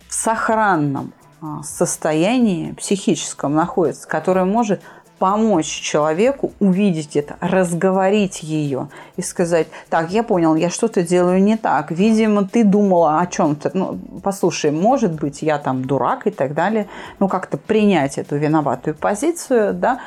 в 0.07 0.13
сохранном 0.13 1.13
а, 1.41 1.61
состоянии 1.63 2.71
психическом 2.71 3.53
находится, 3.53 4.07
которая 4.07 4.45
может 4.45 4.81
помочь 5.19 5.67
человеку 5.67 6.51
увидеть 6.59 7.15
это, 7.15 7.37
разговорить 7.41 8.43
ее 8.43 8.89
и 9.15 9.21
сказать, 9.21 9.67
так, 9.89 10.11
я 10.11 10.23
понял, 10.23 10.55
я 10.55 10.69
что-то 10.69 11.03
делаю 11.03 11.41
не 11.41 11.57
так, 11.57 11.91
видимо, 11.91 12.47
ты 12.47 12.63
думала 12.63 13.19
о 13.19 13.27
чем-то, 13.27 13.71
ну, 13.73 13.99
послушай, 14.23 14.71
может 14.71 15.13
быть, 15.13 15.41
я 15.41 15.57
там 15.57 15.85
дурак 15.85 16.27
и 16.27 16.31
так 16.31 16.53
далее, 16.53 16.87
ну, 17.19 17.27
как-то 17.27 17.57
принять 17.57 18.17
эту 18.17 18.37
виноватую 18.37 18.95
позицию, 18.95 19.73
да, 19.73 19.99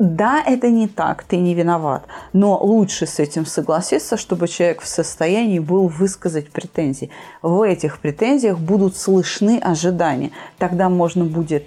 да, 0.00 0.42
это 0.44 0.70
не 0.70 0.88
так, 0.88 1.22
ты 1.22 1.36
не 1.36 1.54
виноват, 1.54 2.04
но 2.32 2.58
лучше 2.58 3.06
с 3.06 3.20
этим 3.20 3.46
согласиться, 3.46 4.16
чтобы 4.16 4.48
человек 4.48 4.80
в 4.80 4.88
состоянии 4.88 5.60
был 5.60 5.86
высказать 5.86 6.50
претензии. 6.50 7.10
В 7.42 7.62
этих 7.62 8.00
претензиях 8.00 8.58
будут 8.58 8.96
слышны 8.96 9.60
ожидания. 9.62 10.32
Тогда 10.58 10.88
можно 10.88 11.24
будет 11.24 11.66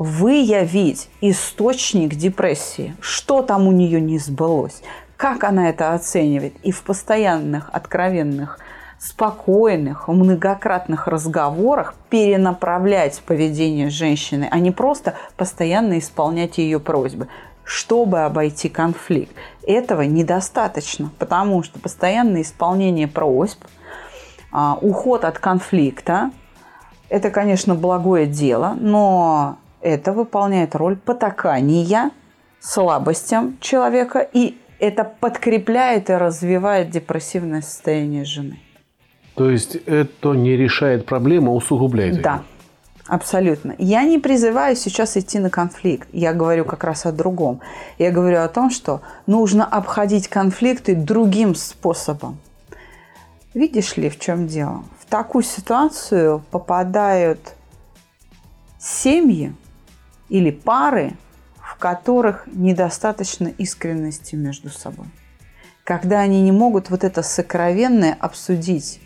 выявить 0.00 1.10
источник 1.20 2.14
депрессии, 2.14 2.96
что 3.02 3.42
там 3.42 3.68
у 3.68 3.72
нее 3.72 4.00
не 4.00 4.18
сбылось, 4.18 4.82
как 5.18 5.44
она 5.44 5.68
это 5.68 5.92
оценивает. 5.92 6.54
И 6.62 6.72
в 6.72 6.82
постоянных, 6.84 7.68
откровенных, 7.70 8.58
спокойных, 8.98 10.08
многократных 10.08 11.06
разговорах 11.06 11.94
перенаправлять 12.08 13.20
поведение 13.26 13.90
женщины, 13.90 14.48
а 14.50 14.58
не 14.58 14.70
просто 14.70 15.16
постоянно 15.36 15.98
исполнять 15.98 16.58
ее 16.58 16.80
просьбы 16.80 17.28
чтобы 17.62 18.22
обойти 18.22 18.68
конфликт. 18.68 19.32
Этого 19.62 20.02
недостаточно, 20.02 21.12
потому 21.20 21.62
что 21.62 21.78
постоянное 21.78 22.42
исполнение 22.42 23.06
просьб, 23.06 23.62
а, 24.50 24.76
уход 24.80 25.24
от 25.24 25.38
конфликта– 25.38 26.32
это, 27.08 27.30
конечно, 27.30 27.76
благое 27.76 28.26
дело, 28.26 28.76
но 28.80 29.58
это 29.82 30.12
выполняет 30.12 30.74
роль 30.74 30.96
потакания 30.96 32.10
слабостям 32.60 33.56
человека, 33.60 34.18
и 34.20 34.58
это 34.78 35.04
подкрепляет 35.04 36.10
и 36.10 36.14
развивает 36.14 36.90
депрессивное 36.90 37.62
состояние 37.62 38.24
жены. 38.24 38.58
То 39.34 39.50
есть 39.50 39.74
это 39.74 40.34
не 40.34 40.56
решает 40.56 41.06
проблему, 41.06 41.52
а 41.52 41.54
усугубляет 41.54 42.20
Да, 42.20 42.42
Абсолютно. 43.10 43.74
Я 43.78 44.04
не 44.04 44.20
призываю 44.20 44.76
сейчас 44.76 45.16
идти 45.16 45.40
на 45.40 45.50
конфликт. 45.50 46.08
Я 46.12 46.32
говорю 46.32 46.64
как 46.64 46.84
раз 46.84 47.06
о 47.06 47.12
другом. 47.12 47.60
Я 47.98 48.12
говорю 48.12 48.38
о 48.38 48.46
том, 48.46 48.70
что 48.70 49.00
нужно 49.26 49.64
обходить 49.64 50.28
конфликты 50.28 50.94
другим 50.94 51.56
способом. 51.56 52.38
Видишь 53.52 53.96
ли, 53.96 54.10
в 54.10 54.20
чем 54.20 54.46
дело? 54.46 54.84
В 55.00 55.06
такую 55.06 55.42
ситуацию 55.42 56.40
попадают 56.52 57.40
семьи 58.78 59.54
или 60.30 60.50
пары, 60.50 61.12
в 61.60 61.76
которых 61.78 62.46
недостаточно 62.46 63.48
искренности 63.48 64.34
между 64.34 64.70
собой. 64.70 65.06
Когда 65.84 66.20
они 66.20 66.40
не 66.40 66.52
могут 66.52 66.88
вот 66.88 67.04
это 67.04 67.22
сокровенное 67.22 68.16
обсудить 68.18 69.00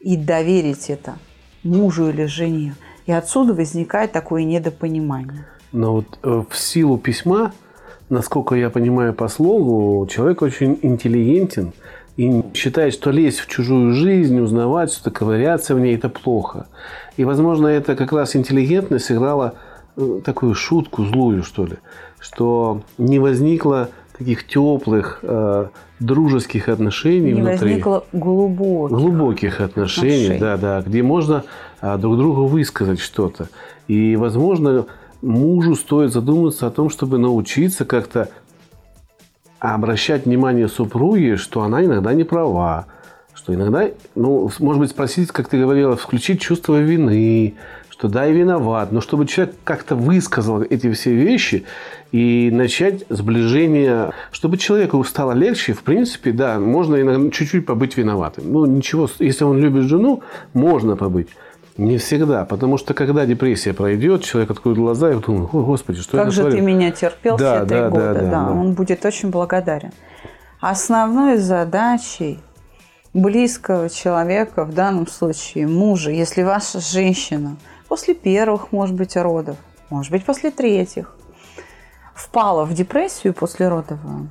и 0.00 0.16
доверить 0.16 0.90
это 0.90 1.16
мужу 1.62 2.10
или 2.10 2.26
жене– 2.26 2.74
и 3.06 3.12
отсюда 3.12 3.54
возникает 3.54 4.12
такое 4.12 4.44
недопонимание. 4.44 5.46
Но 5.72 5.92
вот 5.94 6.18
э, 6.22 6.42
в 6.48 6.56
силу 6.56 6.98
письма, 6.98 7.52
насколько 8.08 8.54
я 8.54 8.68
понимаю 8.68 9.14
по 9.14 9.28
слову, 9.28 10.06
человек 10.06 10.42
очень 10.42 10.78
интеллигентен 10.82 11.72
и 12.16 12.42
считает, 12.54 12.94
что 12.94 13.10
лезть 13.10 13.40
в 13.40 13.46
чужую 13.46 13.92
жизнь, 13.92 14.40
узнавать 14.40 14.92
что-то, 14.92 15.10
ковыряться 15.10 15.74
в 15.74 15.80
ней– 15.80 15.94
это 15.96 16.08
плохо. 16.08 16.66
И, 17.16 17.24
возможно, 17.24 17.68
это 17.68 17.94
как 17.94 18.12
раз 18.12 18.34
интеллигентность 18.34 19.04
сыграла 19.04 19.54
такую 20.24 20.54
шутку 20.54 21.04
злую, 21.04 21.42
что 21.42 21.66
ли, 21.66 21.76
что 22.18 22.82
не 22.98 23.18
возникло 23.18 23.88
таких 24.16 24.46
теплых, 24.46 25.20
э, 25.22 25.66
дружеских 26.00 26.68
отношений 26.68 27.32
не 27.32 27.40
внутри. 27.40 27.68
возникло 27.68 28.04
глубоких, 28.12 28.96
глубоких 28.96 29.60
отношений, 29.60 30.26
отношений, 30.26 30.40
да, 30.40 30.56
да, 30.56 30.82
где 30.82 31.02
можно 31.02 31.44
а, 31.80 31.96
друг 31.96 32.18
другу 32.18 32.46
высказать 32.46 33.00
что-то. 33.00 33.48
И, 33.88 34.16
возможно, 34.16 34.86
мужу 35.22 35.74
стоит 35.74 36.12
задуматься 36.12 36.66
о 36.66 36.70
том, 36.70 36.90
чтобы 36.90 37.18
научиться 37.18 37.84
как-то 37.84 38.28
обращать 39.58 40.26
внимание 40.26 40.68
супруги, 40.68 41.36
что 41.36 41.62
она 41.62 41.84
иногда 41.84 42.12
не 42.12 42.24
права, 42.24 42.86
что 43.34 43.54
иногда, 43.54 43.88
ну, 44.14 44.50
может 44.58 44.80
быть, 44.80 44.90
спросить, 44.90 45.30
как 45.30 45.48
ты 45.48 45.58
говорила, 45.58 45.96
включить 45.96 46.40
чувство 46.40 46.78
вины, 46.78 47.54
что 47.98 48.08
да, 48.08 48.26
я 48.26 48.32
виноват, 48.32 48.92
но 48.92 49.00
чтобы 49.00 49.26
человек 49.26 49.54
как-то 49.64 49.96
высказал 49.96 50.60
эти 50.62 50.92
все 50.92 51.14
вещи 51.14 51.64
и 52.12 52.50
начать 52.52 53.04
сближение, 53.08 54.12
чтобы 54.32 54.58
человеку 54.58 55.02
стало 55.04 55.32
легче, 55.32 55.72
в 55.72 55.82
принципе, 55.82 56.32
да, 56.32 56.58
можно 56.58 57.00
иногда 57.00 57.30
чуть-чуть 57.30 57.64
побыть 57.64 57.96
виноватым. 57.96 58.52
Ну, 58.52 58.66
ничего, 58.66 59.08
если 59.18 59.44
он 59.44 59.58
любит 59.58 59.84
жену, 59.84 60.22
можно 60.52 60.96
побыть. 60.96 61.28
Не 61.78 61.96
всегда, 61.96 62.44
потому 62.44 62.76
что 62.78 62.92
когда 62.94 63.24
депрессия 63.26 63.72
пройдет, 63.72 64.24
человек 64.24 64.50
откроет 64.50 64.78
глаза 64.78 65.10
и 65.10 65.14
думает, 65.14 65.50
о, 65.52 65.62
Господи, 65.62 66.00
что 66.00 66.18
как 66.18 66.26
я 66.26 66.30
же 66.30 66.42
натворил? 66.42 66.64
ты 66.64 66.72
меня 66.72 66.90
терпел 66.90 67.36
да, 67.38 67.56
все 67.58 67.66
три 67.66 67.78
да, 67.78 67.90
года. 67.90 68.02
Да, 68.02 68.14
да, 68.14 68.20
да, 68.20 68.30
да. 68.30 68.50
Он 68.52 68.72
будет 68.72 69.04
очень 69.04 69.30
благодарен. 69.30 69.92
Основной 70.60 71.36
задачей 71.36 72.40
близкого 73.12 73.88
человека, 73.88 74.64
в 74.64 74.74
данном 74.74 75.06
случае 75.06 75.66
мужа, 75.66 76.10
если 76.10 76.42
ваша 76.42 76.80
женщина– 76.80 77.56
после 77.88 78.14
первых, 78.14 78.72
может 78.72 78.94
быть, 78.94 79.16
родов, 79.16 79.56
может 79.90 80.12
быть, 80.12 80.24
после 80.24 80.50
третьих, 80.50 81.16
впала 82.14 82.64
в 82.64 82.74
депрессию 82.74 83.34
после 83.34 83.68
родовую, 83.68 84.28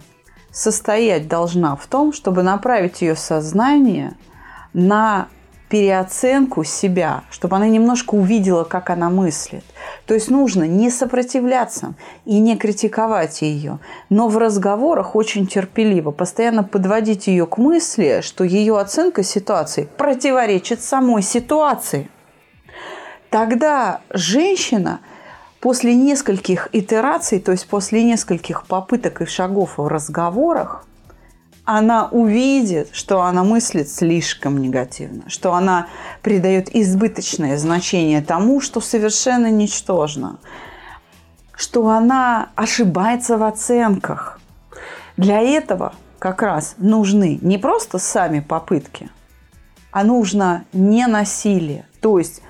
состоять 0.51 1.27
должна 1.27 1.75
в 1.75 1.85
том, 1.87 2.13
чтобы 2.13 2.43
направить 2.43 3.01
ее 3.01 3.15
сознание 3.15 4.15
на 4.73 5.27
переоценку 5.69 6.63
себя, 6.63 7.23
чтобы 7.29 7.55
она 7.55 7.67
немножко 7.67 8.15
увидела, 8.15 8.63
как 8.63 8.89
она 8.89 9.09
мыслит. 9.09 9.63
То 10.05 10.13
есть 10.13 10.29
нужно 10.29 10.63
не 10.63 10.89
сопротивляться 10.89 11.95
и 12.23 12.39
не 12.39 12.55
критиковать 12.55 13.41
ее, 13.41 13.79
но 14.09 14.27
в 14.27 14.37
разговорах 14.37 15.15
очень 15.15 15.47
терпеливо, 15.47 16.11
постоянно 16.11 16.63
подводить 16.63 17.27
ее 17.27 17.47
к 17.47 17.57
мысли, 17.57 18.21
что 18.21 18.43
ее 18.43 18.79
оценка 18.79 19.23
ситуации 19.23 19.89
противоречит 19.97 20.81
самой 20.81 21.23
ситуации. 21.23 22.09
Тогда 23.35 23.99
женщина 24.11 25.01
после 25.59 25.93
нескольких 25.93 26.69
итераций, 26.71 27.41
то 27.41 27.51
есть 27.51 27.67
после 27.67 28.01
нескольких 28.01 28.65
попыток 28.65 29.21
и 29.21 29.25
шагов 29.25 29.77
в 29.77 29.85
разговорах, 29.89 30.85
она 31.65 32.07
увидит, 32.07 32.91
что 32.93 33.23
она 33.23 33.43
мыслит 33.43 33.89
слишком 33.89 34.57
негативно, 34.59 35.29
что 35.29 35.53
она 35.53 35.87
придает 36.21 36.73
избыточное 36.73 37.57
значение 37.57 38.21
тому, 38.21 38.61
что 38.61 38.79
совершенно 38.79 39.51
ничтожно, 39.51 40.39
что 41.57 41.89
она 41.89 42.51
ошибается 42.55 43.37
в 43.37 43.43
оценках. 43.43 44.39
Для 45.17 45.41
этого 45.41 45.93
как 46.19 46.41
раз 46.41 46.75
нужны 46.77 47.37
не 47.41 47.57
просто 47.57 47.99
сами 47.99 48.39
попытки, 48.39 49.09
а 49.91 50.05
нужно 50.05 50.63
не 50.71 51.05
насилие. 51.05 51.85
То 51.99 52.17
есть 52.17 52.41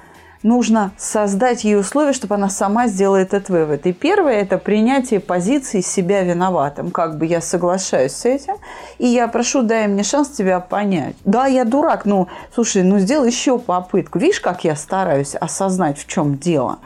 нужно 0.45 0.91
создать 0.97 1.63
ей 1.63 1.77
условия, 1.77 2.13
чтобы 2.13 2.35
она 2.35 2.49
сама 2.49 2.87
сделала 2.87 3.17
этот 3.17 3.49
вывод. 3.49 3.85
И 3.87 3.93
первое– 3.93 4.33
это 4.41 4.57
принятие 4.57 5.19
позиции 5.19 5.81
себя 5.81 6.21
виноватым. 6.21 6.91
Как 6.91 7.17
бы 7.17 7.25
я 7.25 7.41
соглашаюсь 7.41 8.13
с 8.13 8.25
этим, 8.25 8.53
и 8.99 9.07
я 9.07 9.27
прошу, 9.27 9.63
дай 9.63 9.87
мне 9.87 10.03
шанс 10.03 10.29
тебя 10.29 10.59
понять. 10.59 11.15
Да, 11.25 11.47
я 11.47 11.65
дурак, 11.65 12.05
ну, 12.05 12.27
слушай, 12.53 12.83
ну, 12.83 12.99
сделай 12.99 13.27
еще 13.27 13.57
попытку. 13.57 14.19
Видишь, 14.19 14.39
как 14.39 14.63
я 14.63 14.75
стараюсь 14.75 15.35
осознать, 15.35 15.97
в 15.97 16.07
чем 16.07 16.37
дело? 16.37 16.77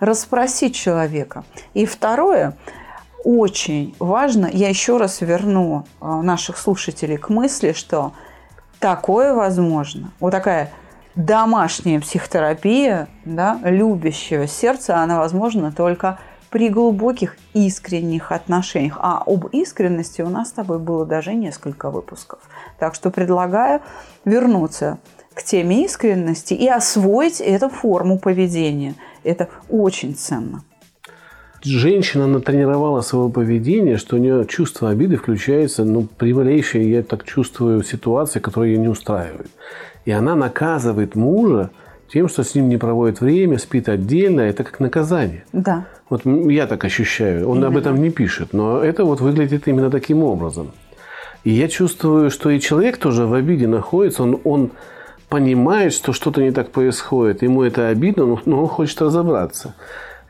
Расспросить 0.00 0.74
человека. 0.74 1.44
И 1.74 1.86
второе– 1.86 2.56
очень 3.24 3.94
важно, 4.00 4.50
я 4.52 4.68
еще 4.68 4.96
раз 4.96 5.20
верну 5.20 5.86
а, 6.00 6.22
наших 6.22 6.58
слушателей 6.58 7.18
к 7.18 7.28
мысли, 7.28 7.72
что 7.72 8.12
такое 8.80 9.32
возможно. 9.32 10.10
Вот 10.18 10.32
такая 10.32 10.72
домашняя 11.16 12.00
психотерапия, 12.00 13.08
да, 13.24 13.60
любящего 13.64 14.46
сердца, 14.46 14.98
она 14.98 15.18
возможна 15.18 15.72
только 15.72 16.18
при 16.50 16.68
глубоких 16.68 17.36
искренних 17.54 18.30
отношениях. 18.30 18.98
А 19.00 19.22
об 19.24 19.46
искренности 19.46 20.22
у 20.22 20.28
нас 20.28 20.50
с 20.50 20.52
тобой 20.52 20.78
было 20.78 21.06
даже 21.06 21.34
несколько 21.34 21.90
выпусков. 21.90 22.40
Так 22.78 22.94
что 22.94 23.10
предлагаю 23.10 23.80
вернуться 24.24 24.98
к 25.34 25.42
теме 25.42 25.84
искренности 25.84 26.52
и 26.52 26.68
освоить 26.68 27.40
эту 27.40 27.70
форму 27.70 28.18
поведения. 28.18 28.94
Это 29.24 29.48
очень 29.70 30.14
ценно. 30.14 30.62
Женщина 31.64 32.26
натренировала 32.26 33.02
свое 33.02 33.30
поведение, 33.30 33.96
что 33.96 34.16
у 34.16 34.18
нее 34.18 34.44
чувство 34.46 34.90
обиды 34.90 35.16
включается, 35.16 35.84
ну, 35.84 36.08
малейшей, 36.20 36.90
я 36.90 37.04
так 37.04 37.24
чувствую, 37.24 37.84
ситуации, 37.84 38.40
которая 38.40 38.70
ее 38.70 38.78
не 38.78 38.88
устраивает. 38.88 39.50
И 40.04 40.10
она 40.10 40.34
наказывает 40.34 41.14
мужа 41.14 41.70
тем, 42.12 42.28
что 42.28 42.42
с 42.42 42.54
ним 42.54 42.68
не 42.68 42.76
проводит 42.76 43.20
время, 43.20 43.58
спит 43.58 43.88
отдельно, 43.88 44.42
это 44.42 44.64
как 44.64 44.80
наказание. 44.80 45.44
Да. 45.52 45.86
Вот 46.10 46.26
я 46.26 46.66
так 46.66 46.84
ощущаю. 46.84 47.48
Он 47.48 47.58
именно. 47.58 47.68
об 47.68 47.76
этом 47.76 48.02
не 48.02 48.10
пишет, 48.10 48.52
но 48.52 48.82
это 48.82 49.04
вот 49.04 49.20
выглядит 49.20 49.66
именно 49.66 49.90
таким 49.90 50.22
образом. 50.22 50.72
И 51.44 51.50
я 51.50 51.68
чувствую, 51.68 52.30
что 52.30 52.50
и 52.50 52.60
человек 52.60 52.98
тоже 52.98 53.26
в 53.26 53.32
обиде 53.32 53.66
находится, 53.66 54.22
он, 54.22 54.40
он 54.44 54.72
понимает, 55.28 55.94
что 55.94 56.12
что-то 56.12 56.42
не 56.42 56.50
так 56.50 56.70
происходит, 56.70 57.42
ему 57.42 57.62
это 57.62 57.88
обидно, 57.88 58.38
но 58.44 58.62
он 58.62 58.68
хочет 58.68 59.00
разобраться. 59.00 59.74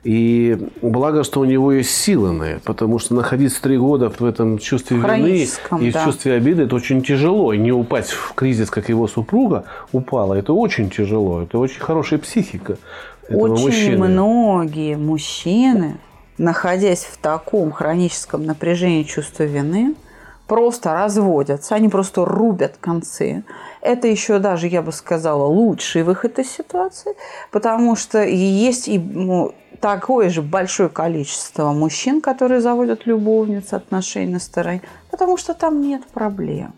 И 0.05 0.59
благо, 0.81 1.23
что 1.23 1.41
у 1.41 1.45
него 1.45 1.73
есть 1.73 1.91
силы 1.91 2.33
на 2.33 2.43
это, 2.45 2.65
потому 2.65 2.99
что 2.99 3.15
находиться 3.15 3.63
три 3.63 3.79
года 3.79 4.11
в 4.11 4.25
этом 4.25 4.59
чувстве 4.59 4.97
вины 4.97 5.47
и 5.81 5.91
в 5.91 6.05
чувстве 6.05 6.35
обиды, 6.35 6.65
это 6.65 6.75
очень 6.75 7.03
тяжело. 7.03 7.53
И 7.53 7.59
не 7.59 7.71
упасть 7.71 8.11
в 8.11 8.35
кризис, 8.35 8.69
как 8.69 8.89
его 8.89 9.07
супруга 9.07 9.65
упала, 9.93 10.35
это 10.35 10.53
очень 10.53 10.91
тяжело. 10.91 11.43
Это 11.43 11.59
очень 11.59 11.81
хорошая 11.81 12.19
психика 12.19 12.79
этого 13.29 13.53
очень 13.55 13.65
мужчины. 13.65 14.09
многие 14.09 14.97
мужчины, 14.97 15.99
находясь 16.39 17.05
в 17.05 17.17
таком 17.19 17.73
хроническом 17.73 18.45
напряжении 18.45 19.03
чувства 19.03 19.45
вины, 19.45 19.95
просто 20.53 20.93
разводятся, 20.93 21.75
они 21.75 21.89
просто 21.89 22.27
рубят 22.27 22.75
концы. 22.79 23.43
Это 23.81 24.07
еще 24.07 24.39
даже, 24.39 24.67
я 24.67 24.83
бы 24.83 24.93
сказала, 24.93 25.47
лучший 25.47 26.03
выход 26.03 26.39
из 26.39 26.51
ситуации, 26.51 27.15
потому 27.51 27.97
что 27.97 28.23
есть 28.23 28.87
и 28.87 28.99
ну, 28.99 29.55
такое 29.81 30.29
же 30.29 30.43
большое 30.43 30.91
количество 30.91 31.73
мужчин, 31.73 32.21
которые 32.21 32.61
заводят 32.61 33.07
любовниц 33.07 33.73
отношений 33.73 34.35
на 34.35 34.41
стороне, 34.41 34.83
потому 35.11 35.39
что 35.39 35.55
там 35.55 35.81
нет 35.81 36.07
проблем. 36.09 36.75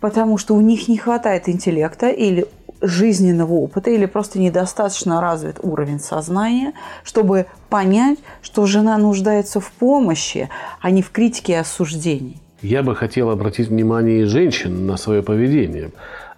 Потому 0.00 0.38
что 0.38 0.54
у 0.54 0.62
них 0.62 0.88
не 0.88 0.96
хватает 0.96 1.46
интеллекта 1.46 2.08
или 2.08 2.48
жизненного 2.80 3.52
опыта 3.52 3.90
или 3.90 4.06
просто 4.06 4.38
недостаточно 4.38 5.20
развит 5.20 5.58
уровень 5.62 6.00
сознания, 6.00 6.72
чтобы 7.04 7.48
понять, 7.68 8.18
что 8.40 8.64
жена 8.64 8.96
нуждается 8.96 9.60
в 9.60 9.70
помощи, 9.72 10.48
а 10.80 10.90
не 10.90 11.02
в 11.02 11.10
критике 11.10 11.52
и 11.52 11.56
осуждении. 11.56 12.40
Я 12.62 12.82
бы 12.82 12.96
хотел 12.96 13.30
обратить 13.30 13.68
внимание 13.68 14.22
и 14.22 14.24
женщин 14.24 14.84
на 14.84 14.96
свое 14.96 15.22
поведение. 15.22 15.90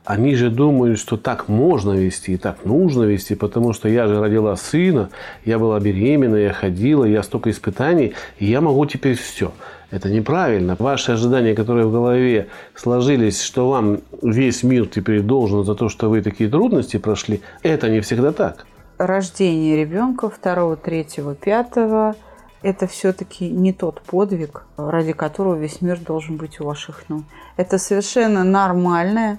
Они 0.05 0.35
же 0.35 0.51
думают, 0.51 0.99
что 0.99 1.17
так 1.17 1.49
можно 1.49 1.93
вести 1.93 2.33
и 2.33 2.37
так 2.37 2.65
нужно 2.65 3.05
вести, 3.05 3.35
потому 3.35 3.73
что 3.73 3.89
я 3.89 4.07
же 4.07 4.21
родила 4.21 4.55
сына, 4.57 5.09
я 5.47 5.59
была 5.59 5.81
беременна, 5.81 6.37
я 6.37 6.53
ходила, 6.53 7.05
я 7.05 7.23
столько 7.23 7.51
испытаний, 7.51 8.15
и 8.39 8.47
я 8.47 8.61
могу 8.61 8.85
теперь 8.85 9.17
все. 9.17 9.53
Это 9.91 10.11
неправильно. 10.11 10.77
Ваши 10.79 11.13
ожидания, 11.13 11.55
которые 11.55 11.87
в 11.87 11.93
голове 11.93 12.49
сложились, 12.75 13.43
что 13.43 13.71
вам 13.71 14.01
весь 14.23 14.63
мир 14.63 14.87
теперь 14.87 15.21
должен 15.21 15.65
за 15.65 15.75
то, 15.75 15.89
что 15.89 16.11
вы 16.11 16.21
такие 16.21 16.51
трудности 16.51 16.99
прошли, 16.99 17.41
это 17.63 17.89
не 17.89 18.01
всегда 18.01 18.33
так. 18.33 18.67
Рождение 18.99 19.77
ребенка 19.77 20.29
второго, 20.29 20.77
третьего, 20.77 21.35
пятого– 21.35 22.15
это 22.63 22.87
все-таки 22.87 23.49
не 23.49 23.73
тот 23.73 24.03
подвиг, 24.03 24.67
ради 24.77 25.13
которого 25.13 25.55
весь 25.55 25.81
мир 25.81 25.99
должен 25.99 26.37
быть 26.37 26.61
у 26.61 26.65
ваших 26.65 27.09
ног. 27.09 27.23
Это 27.57 27.79
совершенно 27.79 28.45
нормальная 28.45 29.39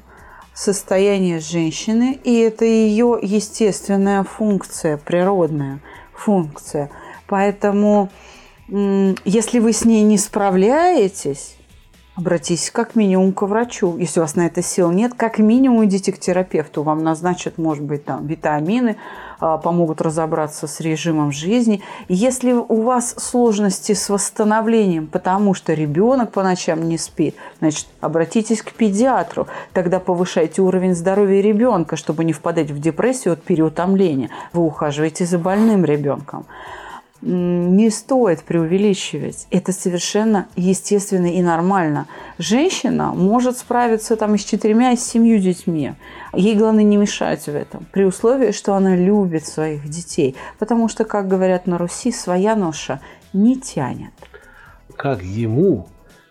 состояние 0.54 1.40
женщины, 1.40 2.20
и 2.24 2.40
это 2.40 2.66
ее 2.66 3.18
естественная 3.22 4.24
функция, 4.24 4.98
природная 4.98 5.80
функция. 6.14 6.90
Поэтому, 7.28 8.10
если 8.68 9.60
вы 9.60 9.74
с 9.74 9.86
ней 9.86 10.04
не 10.04 10.18
справляетесь, 10.18 11.56
обратитесь 12.16 12.72
как 12.72 12.96
минимум 12.96 13.34
к 13.34 13.42
врачу. 13.44 13.98
Если 13.98 14.20
у 14.20 14.24
вас 14.24 14.36
на 14.36 14.46
это 14.46 14.62
сил 14.62 14.92
нет, 14.92 15.14
как 15.16 15.40
минимум 15.40 15.86
идите 15.86 16.12
к 16.12 16.20
терапевту. 16.20 16.84
Вам 16.84 17.04
назначат, 17.04 17.58
может 17.58 17.84
быть, 17.84 18.06
там 18.06 18.28
витамины, 18.28 18.98
а, 19.40 19.58
помогут 19.58 20.02
разобраться 20.02 20.68
с 20.68 20.80
режимом 20.82 21.32
жизни. 21.32 21.82
Если 22.10 22.52
у 22.52 22.82
вас 22.82 23.16
сложности 23.18 23.94
с 23.94 24.10
восстановлением, 24.10 25.08
потому 25.08 25.54
что 25.54 25.74
ребенок 25.74 26.32
по 26.32 26.44
ночам 26.44 26.88
не 26.88 26.98
спит, 26.98 27.36
значит, 27.60 27.88
обратитесь 28.02 28.62
к 28.62 28.74
педиатру. 28.74 29.48
Тогда 29.74 30.00
повышайте 30.00 30.62
уровень 30.62 30.96
здоровья 30.96 31.42
ребенка, 31.42 31.96
чтобы 31.96 32.24
не 32.26 32.34
впадать 32.34 32.72
в 32.72 32.80
депрессию 32.80 33.34
от 33.34 33.44
переутомления. 33.44 34.30
Вы 34.54 34.64
ухаживаете 34.64 35.26
за 35.26 35.40
больным 35.40 35.86
ребенком 35.86 36.46
не 37.22 37.90
стоит 37.90 38.44
преувеличивать. 38.44 39.48
Это 39.52 39.72
совершенно 39.72 40.48
естественно 40.56 41.28
и 41.28 41.42
нормально. 41.42 42.08
Женщина 42.38 43.14
может 43.14 43.58
справиться 43.58 44.16
там 44.16 44.36
и 44.36 44.38
с 44.38 44.44
четырьмя, 44.44 44.96
с 44.96 45.06
семью 45.06 45.40
детьми. 45.40 45.94
Ей 46.34 46.56
главное 46.56 46.84
не 46.84 46.98
мешать 46.98 47.46
в 47.46 47.56
этом, 47.56 47.86
при 47.92 48.06
условии, 48.06 48.52
что 48.52 48.74
она 48.74 48.96
любит 48.96 49.46
своих 49.46 49.88
детей. 49.88 50.36
Потому 50.58 50.88
что, 50.88 51.06
как 51.06 51.28
говорят 51.28 51.68
на 51.68 51.78
Руси, 51.78 52.12
своя 52.12 52.56
ноша 52.56 53.02
не 53.34 53.56
тянет. 53.56 54.12
Как 54.96 55.22
ему 55.22 55.88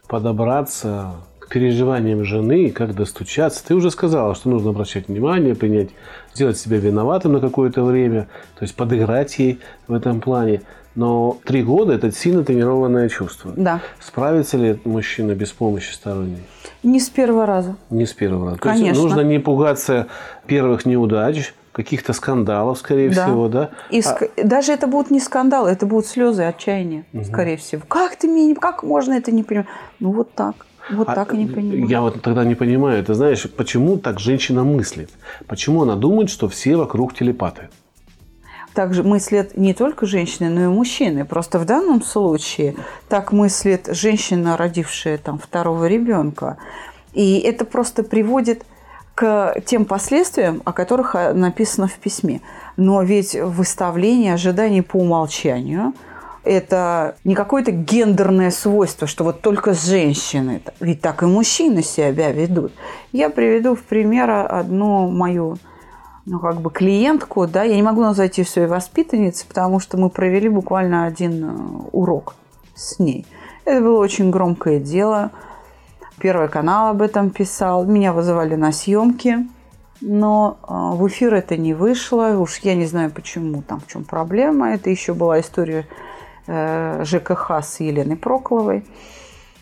подобраться 0.09 1.15
к 1.39 1.49
переживаниям 1.49 2.25
жены, 2.25 2.71
как 2.71 2.95
достучаться? 2.95 3.65
Ты 3.65 3.75
уже 3.75 3.91
сказала, 3.91 4.35
что 4.35 4.49
нужно 4.51 4.71
обращать 4.71 5.09
внимание, 5.09 5.55
принять, 5.55 5.91
сделать 6.35 6.59
себя 6.59 6.79
виноватым 6.79 7.33
на 7.33 7.41
какое-то 7.41 7.85
время, 7.85 8.29
то 8.57 8.63
есть 8.63 8.75
подыграть 8.75 9.39
ей 9.39 9.61
в 9.87 9.93
этом 9.93 10.21
плане. 10.21 10.63
Но 10.95 11.39
три 11.45 11.63
года– 11.63 11.93
это 11.95 12.11
сильно 12.11 12.43
тренированное 12.43 13.09
чувство. 13.09 13.53
Да. 13.57 13.81
Справится 14.01 14.57
ли 14.57 14.79
мужчина 14.85 15.35
без 15.35 15.51
помощи 15.53 15.93
сторонней? 15.93 16.43
Не 16.83 16.99
с 16.99 17.09
первого 17.09 17.47
раза. 17.47 17.77
Не 17.91 18.07
с 18.07 18.13
первого 18.13 18.47
раза. 18.47 18.59
Конечно. 18.59 18.85
То 18.85 18.89
есть 18.91 19.03
нужно 19.03 19.21
не 19.21 19.39
пугаться 19.39 20.09
первых 20.47 20.87
неудач, 20.87 21.55
каких-то 21.73 22.13
скандалов, 22.13 22.79
скорее 22.79 23.11
да. 23.11 23.25
всего, 23.25 23.49
да? 23.49 23.71
И 23.91 24.01
а... 24.01 24.19
даже 24.43 24.73
это 24.73 24.87
будут 24.87 25.11
не 25.11 25.21
скандалы, 25.21 25.71
это 25.71 25.87
будут 25.87 26.07
слезы 26.07 26.43
отчаяния, 26.43 27.05
угу. 27.13 27.25
скорее 27.25 27.57
всего. 27.57 27.83
Как 27.89 28.17
ты 28.17 28.29
меня, 28.29 28.55
как 28.55 28.83
можно 28.83 29.15
это 29.15 29.31
не 29.33 29.43
понимать? 29.43 29.69
Ну 30.01 30.13
вот 30.13 30.33
так. 30.35 30.67
Вот 30.91 31.09
а 31.09 31.15
так 31.15 31.35
и 31.35 31.37
не 31.37 31.47
понимаю. 31.47 31.87
Я 31.87 32.01
вот 32.01 32.21
тогда 32.23 32.45
не 32.45 32.55
понимаю, 32.55 33.05
ты 33.05 33.15
знаешь, 33.15 33.49
почему 33.51 33.97
так 33.99 34.19
женщина 34.19 34.65
мыслит? 34.65 35.11
Почему 35.47 35.83
она 35.83 35.95
думает, 35.95 36.31
что 36.31 36.49
все 36.49 36.77
вокруг 36.77 37.15
телепаты? 37.15 37.69
Также 38.75 39.03
мыслят 39.03 39.57
не 39.57 39.75
только 39.75 40.07
женщины, 40.07 40.49
но 40.49 40.65
и 40.65 40.69
мужчины. 40.69 41.25
Просто 41.25 41.59
в 41.59 41.65
данном 41.65 42.03
случае 42.03 42.77
так 43.09 43.33
мыслит 43.33 43.89
женщина, 43.91 44.57
родившая 44.57 45.19
там 45.19 45.39
второго 45.39 45.87
ребенка. 45.87 46.59
И 47.13 47.39
это 47.41 47.65
просто 47.65 48.03
приводит 48.03 48.65
к 49.15 49.55
тем 49.67 49.85
последствиям, 49.85 50.63
о 50.65 50.73
которых 50.73 51.15
а, 51.15 51.35
написано 51.35 51.89
в 51.89 51.95
письме. 51.95 52.41
Но 52.77 53.03
ведь 53.03 53.35
выставление 53.35 54.35
ожиданий 54.35 54.83
по 54.83 54.97
умолчанию– 54.97 55.93
это 56.45 57.17
не 57.25 57.35
какое-то 57.35 57.71
гендерное 57.71 58.51
свойство, 58.51 59.07
что 59.07 59.25
вот 59.25 59.43
только 59.43 59.75
с 59.75 59.87
женщиной. 59.87 60.63
Ведь 60.81 61.01
так 61.01 61.23
и 61.23 61.27
мужчины 61.27 61.83
себя 61.83 62.31
ведут. 62.33 62.73
Я 63.13 63.31
приведу 63.31 63.75
в 63.75 63.83
пример 63.83 64.31
одну 64.31 65.11
мою 65.11 65.59
ну, 66.27 66.39
как 66.39 66.61
бы 66.61 66.71
клиентку, 66.71 67.47
да, 67.47 67.63
я 67.63 67.75
не 67.75 67.83
могу 67.83 68.03
назвать 68.03 68.39
ее 68.39 68.45
своей 68.45 68.69
воспитанницей, 68.69 69.47
потому 69.49 69.81
что 69.81 69.97
мы 69.97 70.11
провели 70.11 70.49
буквально 70.49 71.07
один 71.07 71.45
э, 71.45 71.89
урок 71.93 72.35
с 72.75 72.99
ней. 72.99 73.27
Это 73.65 73.81
было 73.81 73.99
очень 73.99 74.31
громкое 74.31 74.81
дело. 74.81 75.31
Первый 76.19 76.49
канал 76.49 76.89
об 76.89 77.03
этом 77.03 77.31
писал. 77.31 77.85
Меня 77.85 78.13
вызывали 78.13 78.55
на 78.55 78.73
съемки, 78.73 79.49
но 80.01 80.59
э, 80.63 80.97
в 80.97 81.07
эфир 81.09 81.35
это 81.35 81.57
не 81.57 81.73
вышло. 81.73 82.37
Уж 82.39 82.59
я 82.59 82.75
не 82.75 82.87
знаю, 82.87 83.11
почему, 83.11 83.63
там 83.63 83.81
в 83.81 83.87
чем 83.87 84.05
проблема. 84.05 84.75
Это 84.75 84.91
еще 84.91 85.15
была 85.15 85.41
история 85.41 85.87
э, 86.47 87.03
ЖКХ 87.05 87.63
с 87.63 87.81
Еленой 87.81 88.17
Прокловой, 88.17 88.85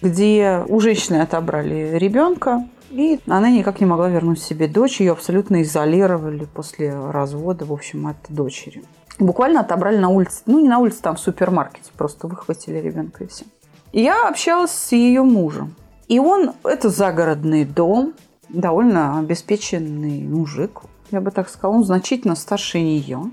где 0.03 0.65
у 0.69 0.81
женщины 0.81 1.21
отобрали 1.23 1.97
ребенка, 1.97 2.67
и 2.91 3.21
она 3.27 3.51
никак 3.51 3.81
не 3.81 3.87
могла 3.87 4.09
вернуть 4.09 4.41
себе 4.41 4.67
дочь. 4.67 5.01
Ее 5.01 5.13
абсолютно 5.13 5.63
изолировали 5.63 6.47
после 6.47 6.95
развода, 6.95 7.65
в 7.65 7.73
общем, 7.73 8.07
от 8.07 8.17
дочери. 8.29 8.83
Буквально 9.19 9.61
отобрали 9.61 9.99
на 9.99 10.09
улице. 10.09 10.43
Ну, 10.47 10.61
не 10.61 10.69
на 10.69 10.79
улице, 10.79 11.03
там 11.03 11.17
в 11.17 11.21
супермаркете. 11.21 11.91
Просто 11.97 12.27
выхватили 12.29 12.79
ребенка 12.79 13.25
и 13.25 13.27
все. 13.27 13.45
Я 13.93 14.29
общалась 14.29 14.71
с 14.71 14.93
ее 14.93 15.23
мужем. 15.23 15.75
И 16.07 16.19
он, 16.19 16.53
это 16.65 16.89
загородный 16.89 17.65
дом, 17.65 18.15
довольно 18.49 19.19
обеспеченный 19.19 20.23
мужик. 20.23 20.83
я 21.11 21.21
бы 21.21 21.31
так 21.31 21.49
сказала, 21.49 21.77
он 21.77 21.85
значительно 21.85 22.35
старше 22.35 22.81
нее. 22.81 23.31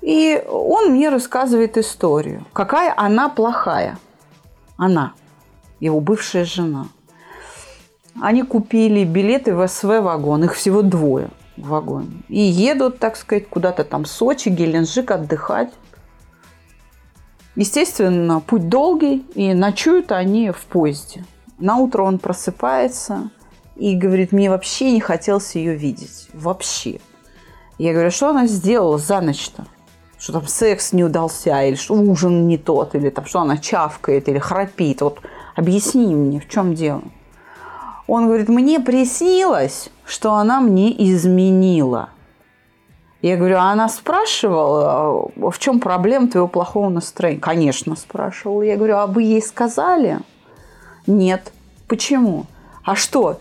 И 0.00 0.42
он 0.48 0.92
мне 0.92 1.10
рассказывает 1.10 1.76
историю, 1.76 2.44
какая 2.52 2.92
она 2.96 3.28
плохая. 3.28 3.98
Она, 4.76 5.12
его 5.78 6.00
бывшая 6.00 6.44
жена. 6.44 6.86
Они 8.20 8.42
купили 8.42 9.04
билеты 9.04 9.54
в 9.54 9.66
СВ-вагон, 9.66 10.44
их 10.44 10.54
всего 10.54 10.82
двое 10.82 11.30
в 11.56 11.68
вагоне. 11.68 12.22
И 12.28 12.40
едут, 12.40 12.98
так 12.98 13.16
сказать, 13.16 13.48
куда-то 13.48 13.82
там 13.84 14.04
Сочи, 14.04 14.50
Геленджик 14.50 15.10
отдыхать. 15.10 15.72
Естественно, 17.56 18.40
путь 18.40 18.68
долгий, 18.68 19.24
и 19.34 19.54
ночуют 19.54 20.12
они 20.12 20.50
в 20.50 20.64
поезде. 20.66 21.24
На 21.58 21.76
утро 21.76 22.02
он 22.02 22.18
просыпается 22.18 23.30
и 23.76 23.96
говорит, 23.96 24.32
мне 24.32 24.50
вообще 24.50 24.92
не 24.92 25.00
хотелось 25.00 25.54
ее 25.54 25.74
видеть. 25.74 26.28
Вообще. 26.34 27.00
Я 27.78 27.94
говорю, 27.94 28.10
что 28.10 28.28
она 28.28 28.46
сделала 28.46 28.98
за 28.98 29.20
ночь-то? 29.22 29.66
Что 30.18 30.34
там 30.34 30.46
секс 30.46 30.92
не 30.92 31.04
удался, 31.04 31.62
или 31.62 31.76
что 31.76 31.94
ужин 31.94 32.46
не 32.46 32.58
тот, 32.58 32.94
или 32.94 33.08
там 33.08 33.24
что 33.24 33.40
она 33.40 33.56
чавкает, 33.56 34.28
или 34.28 34.38
храпит. 34.38 35.00
Вот 35.00 35.20
объясни 35.56 36.14
мне, 36.14 36.40
в 36.40 36.48
чем 36.48 36.74
дело. 36.74 37.02
Он 38.10 38.26
говорит, 38.26 38.48
мне 38.48 38.80
приснилось, 38.80 39.88
что 40.04 40.34
она 40.34 40.60
мне 40.60 40.92
изменила. 41.12 42.08
Я 43.22 43.36
говорю, 43.36 43.58
а 43.58 43.70
она 43.70 43.88
спрашивала, 43.88 45.30
в 45.36 45.56
чем 45.60 45.78
проблема 45.78 46.26
твоего 46.26 46.48
плохого 46.48 46.88
настроения? 46.88 47.38
Конечно, 47.38 47.94
спрашивала. 47.94 48.62
Я 48.62 48.76
говорю, 48.76 48.96
а 48.96 49.06
вы 49.06 49.22
ей 49.22 49.40
сказали? 49.40 50.18
Нет. 51.06 51.52
Почему? 51.86 52.46
А 52.84 52.96
что? 52.96 53.38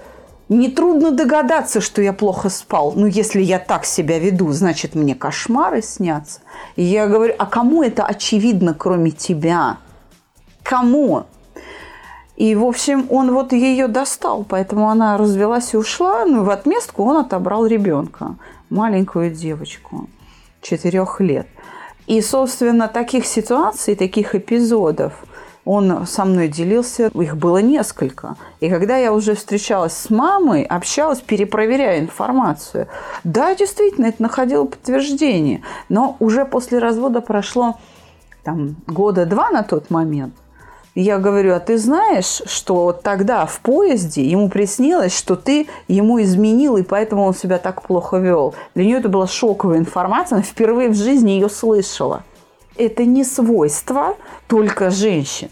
Нетрудно 0.50 1.10
догадаться, 1.10 1.82
что 1.82 2.04
я 2.04 2.14
плохо 2.14 2.50
спал. 2.50 2.94
Ну, 2.96 3.08
если 3.08 3.42
я 3.42 3.58
так 3.58 3.86
себя 3.86 4.20
веду, 4.20 4.52
значит, 4.52 4.94
мне 4.94 5.16
кошмары 5.16 5.82
снятся. 5.82 6.42
И 6.76 6.84
я 6.84 7.08
говорю, 7.08 7.34
а 7.40 7.48
кому 7.48 7.82
это 7.82 8.06
очевидно, 8.06 8.76
кроме 8.76 9.10
тебя? 9.10 9.78
Кому? 10.62 11.26
И, 12.40 12.56
в 12.56 12.64
общем, 12.64 13.06
он 13.10 13.34
вот 13.34 13.52
ее 13.52 13.90
достал, 13.90 14.46
поэтому 14.48 14.90
она 14.90 15.18
развелась 15.18 15.74
и 15.74 15.78
ушла. 15.78 16.24
Ну, 16.24 16.46
в 16.46 16.50
отместку 16.50 17.04
он 17.04 17.18
отобрал 17.18 17.66
ребенка 17.66 18.36
маленькую 18.70 19.32
девочку 19.32 20.10
четырех 20.62 21.20
лет. 21.20 21.48
И, 22.08 22.22
собственно, 22.22 22.88
таких 22.88 23.26
ситуаций, 23.26 23.94
таких 23.94 24.36
эпизодов 24.36 25.12
он 25.66 26.08
со 26.08 26.24
мной 26.24 26.48
делился, 26.48 27.08
их 27.08 27.36
было 27.36 27.58
несколько. 27.58 28.38
И 28.62 28.70
когда 28.70 28.96
я 28.96 29.12
уже 29.12 29.36
встречалась 29.36 29.94
с 29.94 30.10
мамой, 30.10 30.64
общалась, 30.64 31.20
перепроверяя 31.20 32.00
информацию, 32.00 32.88
да, 33.26 33.54
действительно, 33.54 34.06
это 34.06 34.24
находило 34.24 34.64
подтверждение. 34.64 35.62
Но 35.90 36.16
уже 36.20 36.46
после 36.46 36.80
развода 36.80 37.20
прошло 37.20 37.78
там, 38.46 38.78
года 38.88 39.26
два 39.26 39.52
на 39.52 39.62
тот 39.62 39.90
момент– 39.90 40.34
я 40.96 41.18
говорю, 41.18 41.54
а 41.54 41.60
ты 41.60 41.78
знаешь, 41.78 42.42
что 42.46 42.92
тогда 42.92 43.46
в 43.46 43.60
поезде 43.62 44.24
ему 44.24 44.50
приснилось, 44.50 45.18
что 45.18 45.36
ты 45.36 45.68
ему 45.88 46.22
изменил, 46.22 46.78
и 46.78 46.84
поэтому 46.84 47.24
он 47.24 47.34
себя 47.34 47.58
так 47.58 47.84
плохо 47.84 48.18
вел. 48.18 48.56
Для 48.76 48.86
нее 48.86 48.98
это 48.98 49.10
была 49.10 49.28
шоковая 49.28 49.78
информация, 49.78 50.38
она 50.38 50.44
впервые 50.44 50.90
в 50.90 50.96
жизни 50.96 51.32
ее 51.32 51.50
слышала. 51.50 52.24
Это 52.76 53.06
не 53.06 53.24
свойство 53.24 54.16
только 54.48 54.90
женщин. 54.90 55.50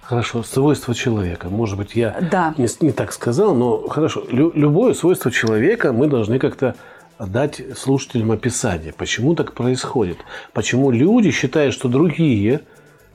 Хорошо, 0.00 0.42
свойство 0.42 0.94
человека. 0.94 1.48
Может 1.48 1.78
быть, 1.78 1.94
я 1.94 2.16
да. 2.30 2.54
не, 2.58 2.68
не 2.80 2.92
так 2.92 3.12
сказал, 3.12 3.54
но 3.54 3.88
хорошо. 3.88 4.24
Лю, 4.30 4.52
любое 4.54 4.94
свойство 4.94 5.30
человека 5.30 5.92
мы 5.92 6.06
должны 6.06 6.38
как-то 6.38 6.76
дать 7.18 7.62
слушателям 7.76 8.32
описание. 8.32 8.92
Почему 8.92 9.34
так 9.34 9.52
происходит? 9.52 10.18
Почему 10.52 10.90
люди 10.90 11.30
считают, 11.30 11.74
что 11.74 11.88
другие 11.88 12.60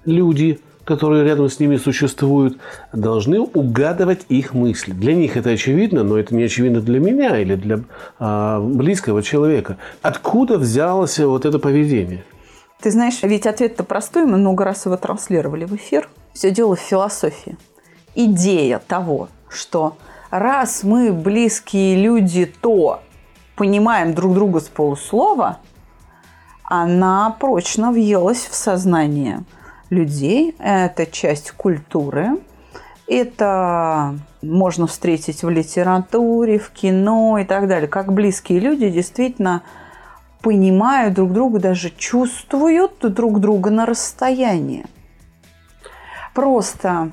люди 0.05 0.59
которые 0.87 1.25
рядом 1.25 1.49
с 1.49 1.59
ними 1.59 1.75
существуют, 1.75 2.57
должны 2.93 3.41
угадывать 3.41 4.21
их 4.29 4.53
мысли. 4.53 4.93
Для 4.93 5.13
них 5.13 5.35
это 5.35 5.49
очевидно, 5.49 6.03
но 6.03 6.17
это 6.17 6.33
не 6.33 6.43
очевидно 6.43 6.79
для 6.79 7.01
меня 7.01 7.37
или 7.37 7.55
для 7.55 7.81
а, 8.19 8.61
близкого 8.61 9.21
человека. 9.21 9.77
Откуда 10.01 10.57
взялось 10.57 11.19
вот 11.19 11.45
это 11.45 11.59
поведение? 11.59 12.23
Ты 12.79 12.91
знаешь, 12.91 13.19
ведь 13.21 13.45
ответ-то 13.45 13.83
простой, 13.83 14.25
мы 14.25 14.37
много 14.37 14.63
раз 14.63 14.85
его 14.85 14.95
транслировали 14.95 15.65
в 15.65 15.75
эфир. 15.75 16.07
Все 16.33 16.51
дело 16.51 16.77
в 16.77 16.79
философии. 16.79 17.57
Идея 18.15 18.79
того, 18.79 19.27
что 19.49 19.97
раз 20.31 20.83
мы 20.83 21.11
близкие 21.11 22.01
люди, 22.01 22.45
то 22.61 23.01
понимаем 23.57 24.13
друг 24.13 24.33
друга 24.33 24.61
с 24.61 24.69
полуслова, 24.69 25.57
она 26.63 27.35
прочно 27.41 27.91
въелась 27.91 28.47
в 28.49 28.55
сознание– 28.55 29.43
людей, 29.89 30.55
это 30.59 31.05
часть 31.05 31.51
культуры. 31.51 32.37
Это 33.07 34.17
можно 34.41 34.85
встретить 34.85 35.43
в 35.43 35.49
литературе, 35.49 36.59
в 36.59 36.71
кино 36.71 37.37
и 37.37 37.45
так 37.45 37.67
далее. 37.67 37.87
Как 37.87 38.11
близкие 38.11 38.59
люди 38.59 38.89
действительно 38.89 39.63
понимают 40.41 41.13
друг 41.13 41.31
друга, 41.31 41.59
даже 41.59 41.89
чувствуют 41.89 42.99
друг 43.01 43.39
друга 43.39 43.69
на 43.69 43.85
расстоянии. 43.85 44.85
Просто 46.33 47.11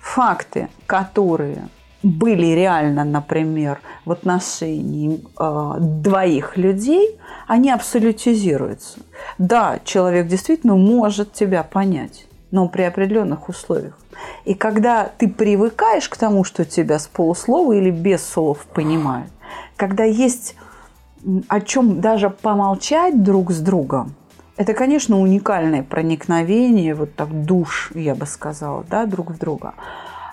факты, 0.00 0.68
которые 0.86 1.68
были 2.02 2.46
реально, 2.46 3.04
например, 3.04 3.80
в 4.04 4.12
отношении 4.12 5.20
э, 5.38 5.74
двоих 5.80 6.56
людей, 6.56 7.18
они 7.46 7.70
абсолютизируются. 7.70 9.00
Да, 9.38 9.80
человек 9.84 10.28
действительно 10.28 10.76
может 10.76 11.32
тебя 11.32 11.62
понять, 11.62 12.26
но 12.50 12.68
при 12.68 12.82
определенных 12.82 13.48
условиях. 13.48 13.98
И 14.44 14.54
когда 14.54 15.10
ты 15.18 15.28
привыкаешь 15.28 16.08
к 16.08 16.16
тому, 16.16 16.44
что 16.44 16.64
тебя 16.64 16.98
с 16.98 17.06
полуслова 17.06 17.72
или 17.72 17.90
без 17.90 18.24
слов 18.24 18.66
понимают, 18.72 19.30
когда 19.76 20.04
есть 20.04 20.56
о 21.48 21.60
чем 21.60 22.00
даже 22.00 22.30
помолчать 22.30 23.22
друг 23.22 23.50
с 23.50 23.60
другом, 23.60 24.14
это, 24.56 24.74
конечно, 24.74 25.20
уникальное 25.20 25.82
проникновение, 25.82 26.94
вот 26.94 27.14
так 27.14 27.44
душ, 27.44 27.92
я 27.94 28.14
бы 28.14 28.26
сказала, 28.26 28.84
да, 28.88 29.06
друг 29.06 29.30
в 29.30 29.38
друга 29.38 29.74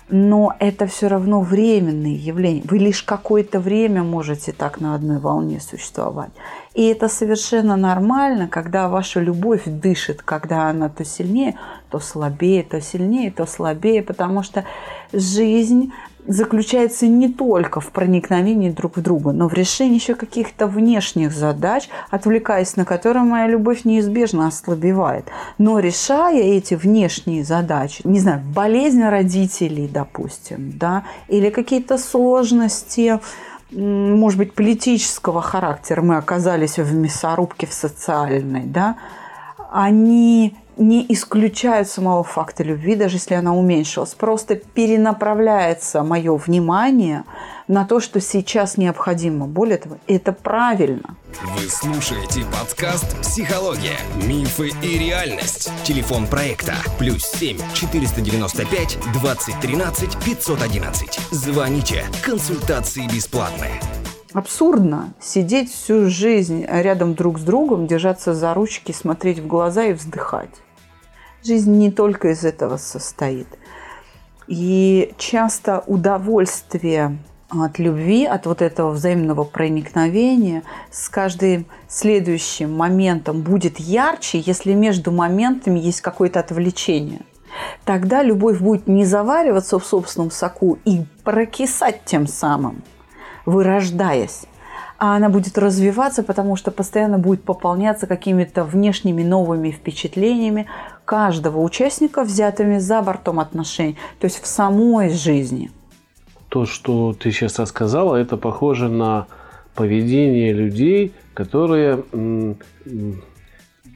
но 0.09 0.53
это 0.59 0.85
все 0.85 1.07
равно 1.07 1.41
временные 1.41 2.15
явления. 2.15 2.61
Вы 2.65 2.77
лишь 2.77 3.01
какое-то 3.01 3.59
время 3.59 4.03
можете 4.03 4.51
так 4.51 4.79
на 4.79 4.93
одной 4.93 5.17
волне 5.17 5.59
существовать. 5.59 6.29
И 6.75 6.83
это 6.83 7.07
совершенно 7.07 7.75
нормально, 7.75 8.47
когда 8.47 8.87
ваша 8.87 9.19
любовь 9.19 9.63
дышит, 9.65 10.21
когда 10.21 10.69
она 10.69 10.89
то 10.89 11.03
сильнее, 11.03 11.57
то 11.89 11.99
слабее, 11.99 12.63
то 12.63 12.79
сильнее, 12.81 13.31
то 13.31 13.45
слабее, 13.45 14.03
потому 14.03 14.43
что 14.43 14.65
жизнь 15.11 15.91
заключается 16.27 17.07
не 17.07 17.29
только 17.29 17.79
в 17.79 17.91
проникновении 17.91 18.69
друг 18.69 18.97
в 18.97 19.01
друга, 19.01 19.31
но 19.31 19.47
в 19.47 19.53
решении 19.53 19.95
еще 19.95 20.15
каких-то 20.15 20.67
внешних 20.67 21.31
задач, 21.31 21.87
отвлекаясь 22.09 22.75
на 22.75 22.85
которые 22.85 23.23
моя 23.23 23.47
любовь 23.47 23.85
неизбежно 23.85 24.47
ослабевает. 24.47 25.25
Но 25.57 25.79
решая 25.79 26.41
эти 26.41 26.73
внешние 26.73 27.43
задачи, 27.43 28.01
не 28.03 28.19
знаю, 28.19 28.41
болезнь 28.53 29.03
родителей, 29.03 29.87
допустим, 29.87 30.73
да, 30.75 31.03
или 31.27 31.49
какие-то 31.49 31.97
сложности, 31.97 33.19
может 33.71 34.37
быть, 34.37 34.53
политического 34.53 35.41
характера, 35.41 36.01
мы 36.01 36.17
оказались 36.17 36.77
в 36.77 36.93
мясорубке 36.93 37.67
в 37.67 37.73
социальной, 37.73 38.63
да, 38.63 38.95
они 39.71 40.55
не 40.77 41.05
исключают 41.09 41.87
самого 41.87 42.23
факта 42.23 42.63
любви, 42.63 42.95
даже 42.95 43.17
если 43.17 43.35
она 43.35 43.55
уменьшилась. 43.55 44.13
Просто 44.13 44.55
перенаправляется 44.55 46.03
мое 46.03 46.35
внимание 46.35 47.23
на 47.67 47.85
то, 47.85 47.99
что 47.99 48.21
сейчас 48.21 48.77
необходимо. 48.77 49.47
Более 49.47 49.77
того, 49.77 49.97
это 50.07 50.33
правильно. 50.33 51.15
Вы 51.57 51.69
слушаете 51.69 52.45
подкаст 52.45 53.19
«Психология. 53.21 53.97
Мифы 54.27 54.69
и 54.81 54.97
реальность». 54.97 55.71
Телефон 55.83 56.27
проекта 56.27 56.75
«Плюс 56.99 57.23
7 57.23 57.57
495 57.73 58.97
2013 59.13 60.15
511». 60.15 61.19
Звоните. 61.31 62.05
Консультации 62.23 63.07
бесплатные. 63.13 63.81
Абсурдно 64.33 65.13
сидеть 65.21 65.71
всю 65.71 66.09
жизнь 66.09 66.65
рядом 66.67 67.13
друг 67.13 67.39
с 67.39 67.41
другом, 67.41 67.87
держаться 67.87 68.33
за 68.33 68.53
ручки, 68.53 68.91
смотреть 68.91 69.39
в 69.39 69.47
глаза 69.47 69.85
и 69.85 69.93
вздыхать. 69.93 70.49
Жизнь 71.45 71.73
не 71.73 71.91
только 71.91 72.29
из 72.29 72.43
этого 72.43 72.77
состоит. 72.77 73.47
И 74.47 75.13
часто 75.19 75.83
удовольствие 75.85 77.19
от 77.49 77.77
любви, 77.77 78.25
от 78.25 78.47
вот 78.47 78.63
этого 78.63 78.89
взаимного 78.89 79.43
проникновения 79.43 80.63
с 80.89 81.07
каждым 81.07 81.67
следующим 81.87 82.75
моментом 82.75 83.41
будет 83.41 83.79
ярче, 83.79 84.39
если 84.39 84.73
между 84.73 85.11
моментами 85.11 85.77
есть 85.77 86.01
какое-то 86.01 86.39
отвлечение. 86.39 87.21
Тогда 87.83 88.23
любовь 88.23 88.57
будет 88.57 88.87
не 88.87 89.05
завариваться 89.05 89.77
в 89.77 89.85
собственном 89.85 90.31
соку 90.31 90.79
и 90.83 91.05
прокисать 91.23 92.01
тем 92.05 92.25
самым, 92.25 92.81
вырождаясь, 93.45 94.45
а 94.97 95.15
она 95.15 95.29
будет 95.29 95.57
развиваться, 95.57 96.23
потому 96.23 96.55
что 96.55 96.71
постоянно 96.71 97.17
будет 97.17 97.43
пополняться 97.43 98.07
какими-то 98.07 98.63
внешними 98.63 99.23
новыми 99.23 99.71
впечатлениями 99.71 100.67
каждого 101.05 101.59
участника, 101.59 102.23
взятыми 102.23 102.79
за 102.79 103.01
бортом 103.01 103.39
отношений, 103.39 103.97
то 104.19 104.25
есть 104.25 104.41
в 104.41 104.47
самой 104.47 105.09
жизни. 105.09 105.71
То, 106.49 106.65
что 106.65 107.13
ты 107.13 107.31
сейчас 107.31 107.59
рассказала, 107.59 108.15
это 108.15 108.37
похоже 108.37 108.89
на 108.89 109.27
поведение 109.75 110.53
людей, 110.53 111.13
которые 111.33 112.03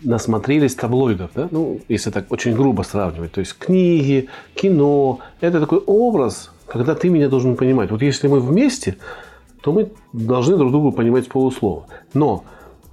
насмотрелись 0.02 0.76
таблоидов, 0.76 1.32
да? 1.36 1.48
ну, 1.52 1.82
если 1.88 2.12
так 2.12 2.32
очень 2.32 2.54
грубо 2.54 2.84
сравнивать. 2.84 3.32
То 3.32 3.40
есть 3.40 3.58
книги, 3.58 4.30
кино. 4.56 5.20
Это 5.42 5.60
такой 5.60 5.80
образ, 5.80 6.52
когда 6.68 6.96
ты 6.96 7.10
меня 7.10 7.30
должен 7.30 7.56
понимать. 7.56 7.92
Вот 7.92 8.02
если 8.02 8.28
мы 8.28 8.40
вместе, 8.40 8.98
то 9.62 9.72
мы 9.72 9.92
должны 10.14 10.58
друг 10.58 10.72
друга 10.72 10.96
понимать 10.96 11.28
полуслова. 11.28 11.86
Но 12.14 12.44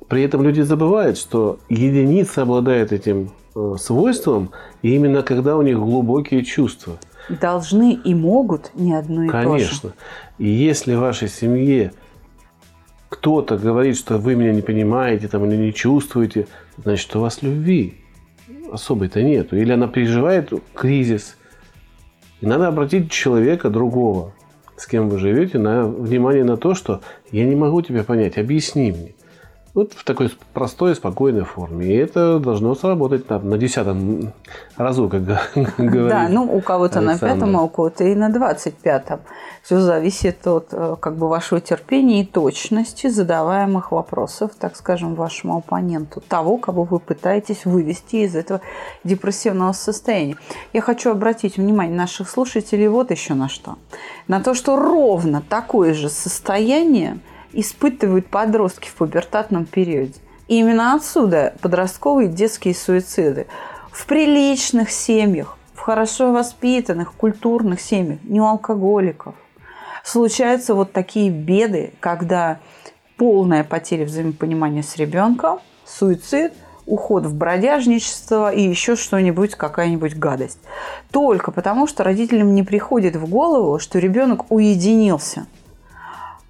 при 0.08 0.22
этом 0.22 0.42
люди 0.42 0.60
забывают, 0.60 1.18
что 1.18 1.58
единица 1.68 2.42
обладает 2.42 2.92
этим 2.92 3.30
э, 3.54 3.74
свойством, 3.78 4.50
именно 4.82 5.22
когда 5.22 5.56
у 5.56 5.62
них 5.62 5.78
глубокие 5.78 6.44
чувства. 6.44 6.98
Должны 7.28 7.94
и 7.94 8.14
могут 8.14 8.70
не 8.74 8.94
одно 8.94 9.24
и 9.24 9.28
Конечно. 9.28 9.50
то 9.50 9.58
же. 9.58 9.68
Конечно. 9.68 9.92
И 10.38 10.48
если 10.48 10.94
в 10.94 11.00
вашей 11.00 11.28
семье 11.28 11.92
кто-то 13.08 13.56
говорит, 13.56 13.96
что 13.96 14.18
вы 14.18 14.34
меня 14.34 14.52
не 14.52 14.62
понимаете 14.62 15.28
там, 15.28 15.44
или 15.44 15.56
не 15.56 15.72
чувствуете, 15.72 16.46
значит, 16.82 17.14
у 17.16 17.20
вас 17.20 17.42
любви 17.42 17.94
особой-то 18.70 19.22
нету. 19.22 19.56
Или 19.56 19.72
она 19.72 19.88
переживает 19.88 20.52
кризис. 20.74 21.36
И 22.40 22.46
надо 22.46 22.68
обратить 22.68 23.10
человека 23.10 23.70
другого, 23.70 24.32
с 24.76 24.86
кем 24.86 25.08
вы 25.08 25.18
живете, 25.18 25.58
на 25.58 25.86
внимание 25.86 26.44
на 26.44 26.56
то, 26.56 26.74
что 26.74 27.00
я 27.30 27.44
не 27.44 27.56
могу 27.56 27.82
тебя 27.82 28.04
понять, 28.04 28.38
объясни 28.38 28.92
мне. 28.92 29.14
Вот 29.76 29.92
в 29.92 30.04
такой 30.04 30.30
простой, 30.54 30.94
спокойной 30.94 31.44
форме. 31.44 31.86
И 31.88 31.94
это 31.94 32.38
должно 32.38 32.74
сработать 32.74 33.28
на, 33.28 33.38
на 33.38 33.58
десятом 33.58 34.32
разу, 34.78 35.10
как 35.10 35.22
говорится. 35.22 35.46
Да, 36.16 36.28
ну 36.30 36.44
у 36.44 36.62
кого-то 36.62 37.02
на 37.02 37.18
пятом, 37.18 37.54
а 37.58 37.62
у 37.62 37.68
кого-то 37.68 38.04
и 38.04 38.14
на 38.14 38.30
двадцать 38.30 38.74
пятом. 38.74 39.20
Все 39.62 39.78
зависит 39.78 40.46
от 40.46 40.68
э, 40.72 40.96
как 40.98 41.16
бы 41.16 41.28
вашего 41.28 41.60
терпения 41.60 42.22
и 42.22 42.24
точности 42.24 43.08
задаваемых 43.08 43.92
вопросов, 43.92 44.52
так 44.58 44.76
скажем, 44.76 45.14
вашему 45.14 45.58
оппоненту, 45.58 46.22
того, 46.26 46.56
кого 46.56 46.84
вы 46.84 46.98
пытаетесь 46.98 47.66
вывести 47.66 48.16
из 48.24 48.34
этого 48.34 48.62
депрессивного 49.04 49.72
состояния. 49.72 50.36
Я 50.72 50.80
хочу 50.80 51.10
обратить 51.10 51.58
внимание 51.58 51.94
наших 51.94 52.30
слушателей 52.30 52.88
вот 52.88 53.10
еще 53.10 53.34
на 53.34 53.50
что. 53.50 53.76
На 54.26 54.40
то, 54.40 54.54
что 54.54 54.76
ровно 54.76 55.42
такое 55.46 55.92
же 55.92 56.08
состояние– 56.08 57.18
испытывают 57.60 58.26
подростки 58.26 58.88
в 58.88 58.94
пубертатном 58.94 59.64
периоде. 59.64 60.14
И 60.48 60.58
именно 60.58 60.94
отсюда 60.94 61.54
подростковые 61.60 62.28
детские 62.28 62.74
суициды. 62.74 63.46
В 63.90 64.06
приличных 64.06 64.90
семьях, 64.90 65.56
в 65.74 65.80
хорошо 65.80 66.32
воспитанных, 66.32 67.14
культурных 67.14 67.80
семьях, 67.80 68.20
не 68.22 68.40
у 68.40 68.44
алкоголиков. 68.44 69.34
Случаются 70.04 70.74
вот 70.74 70.92
такие 70.92 71.30
беды, 71.30 71.92
когда 71.98 72.60
полная 73.16 73.64
потеря 73.64 74.04
взаимопонимания 74.04 74.82
с 74.82 74.96
ребенком, 74.96 75.58
суицид, 75.84 76.52
уход 76.84 77.24
в 77.26 77.34
бродяжничество 77.34 78.52
и 78.52 78.62
еще 78.62 78.94
что-нибудь, 78.94 79.56
какая-нибудь 79.56 80.14
гадость. 80.14 80.60
Только 81.10 81.50
потому, 81.50 81.88
что 81.88 82.04
родителям 82.04 82.54
не 82.54 82.62
приходит 82.62 83.16
в 83.16 83.28
голову, 83.28 83.80
что 83.80 83.98
ребенок 83.98 84.52
уединился– 84.52 85.46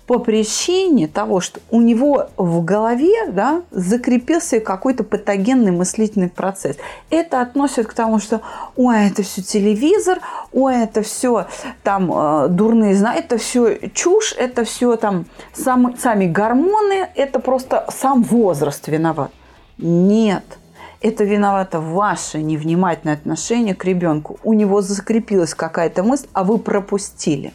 по 0.06 0.18
причине 0.18 1.08
того, 1.08 1.40
что 1.40 1.60
у 1.70 1.80
него 1.80 2.28
в 2.36 2.64
голове 2.64 3.28
да, 3.28 3.62
закрепился 3.70 4.60
какой-то 4.60 5.02
патогенный 5.04 5.72
мыслительный 5.72 6.28
процесс. 6.28 6.76
Это 7.10 7.40
относит 7.40 7.88
к 7.88 7.92
тому, 7.92 8.18
что 8.18 8.40
ой, 8.76 9.08
это 9.08 9.22
все 9.22 9.42
телевизор, 9.42 10.20
ой, 10.52 10.82
это 10.84 11.02
все 11.02 11.46
там 11.82 12.12
э, 12.12 12.48
дурные 12.48 12.94
знания, 12.94 13.18
это 13.18 13.38
все 13.38 13.90
чушь, 13.94 14.34
это 14.38 14.64
все 14.64 14.96
там 14.96 15.26
сам, 15.52 15.96
сами 15.98 16.26
гормоны, 16.26 17.08
это 17.14 17.40
просто 17.40 17.86
сам 17.90 18.22
возраст 18.22 18.86
виноват. 18.88 19.32
Нет– 19.78 20.44
это 21.06 21.24
виновато 21.24 21.80
ваше 21.80 22.42
невнимательное 22.42 23.14
отношение 23.14 23.74
к 23.74 23.84
ребенку. 23.84 24.38
У 24.42 24.52
него 24.52 24.82
закрепилась 24.82 25.54
какая-то 25.54 26.02
мысль, 26.02 26.26
а 26.32 26.42
вы 26.42 26.58
пропустили. 26.58 27.52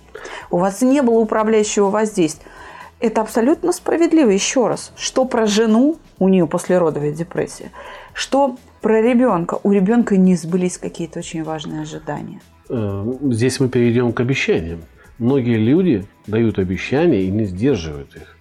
У 0.49 0.57
вас 0.57 0.81
не 0.81 1.01
было 1.01 1.19
управляющего 1.19 1.89
воздействия. 1.89 2.49
Это 2.99 3.21
абсолютно 3.21 3.73
справедливо. 3.73 4.29
Еще 4.29 4.67
раз, 4.67 4.93
что 4.95 5.25
про 5.25 5.47
жену, 5.47 5.97
у 6.19 6.29
нее 6.29 6.45
послеродовая 6.47 7.11
депрессия, 7.11 7.71
что 8.13 8.57
про 8.81 9.01
ребенка, 9.01 9.59
у 9.63 9.71
ребенка 9.71 10.17
не 10.17 10.35
сбылись 10.35 10.77
какие-то 10.77 11.19
очень 11.19 11.43
важные 11.43 11.81
ожидания. 11.81 12.41
Э, 12.69 13.13
здесь 13.31 13.59
мы 13.59 13.69
перейдем 13.69 14.13
к 14.13 14.19
обещаниям. 14.19 14.81
Многие 15.17 15.57
люди 15.57 16.05
дают 16.27 16.57
обещания 16.59 17.23
и 17.23 17.31
не 17.31 17.45
сдерживают 17.45 18.15
их. 18.15 18.37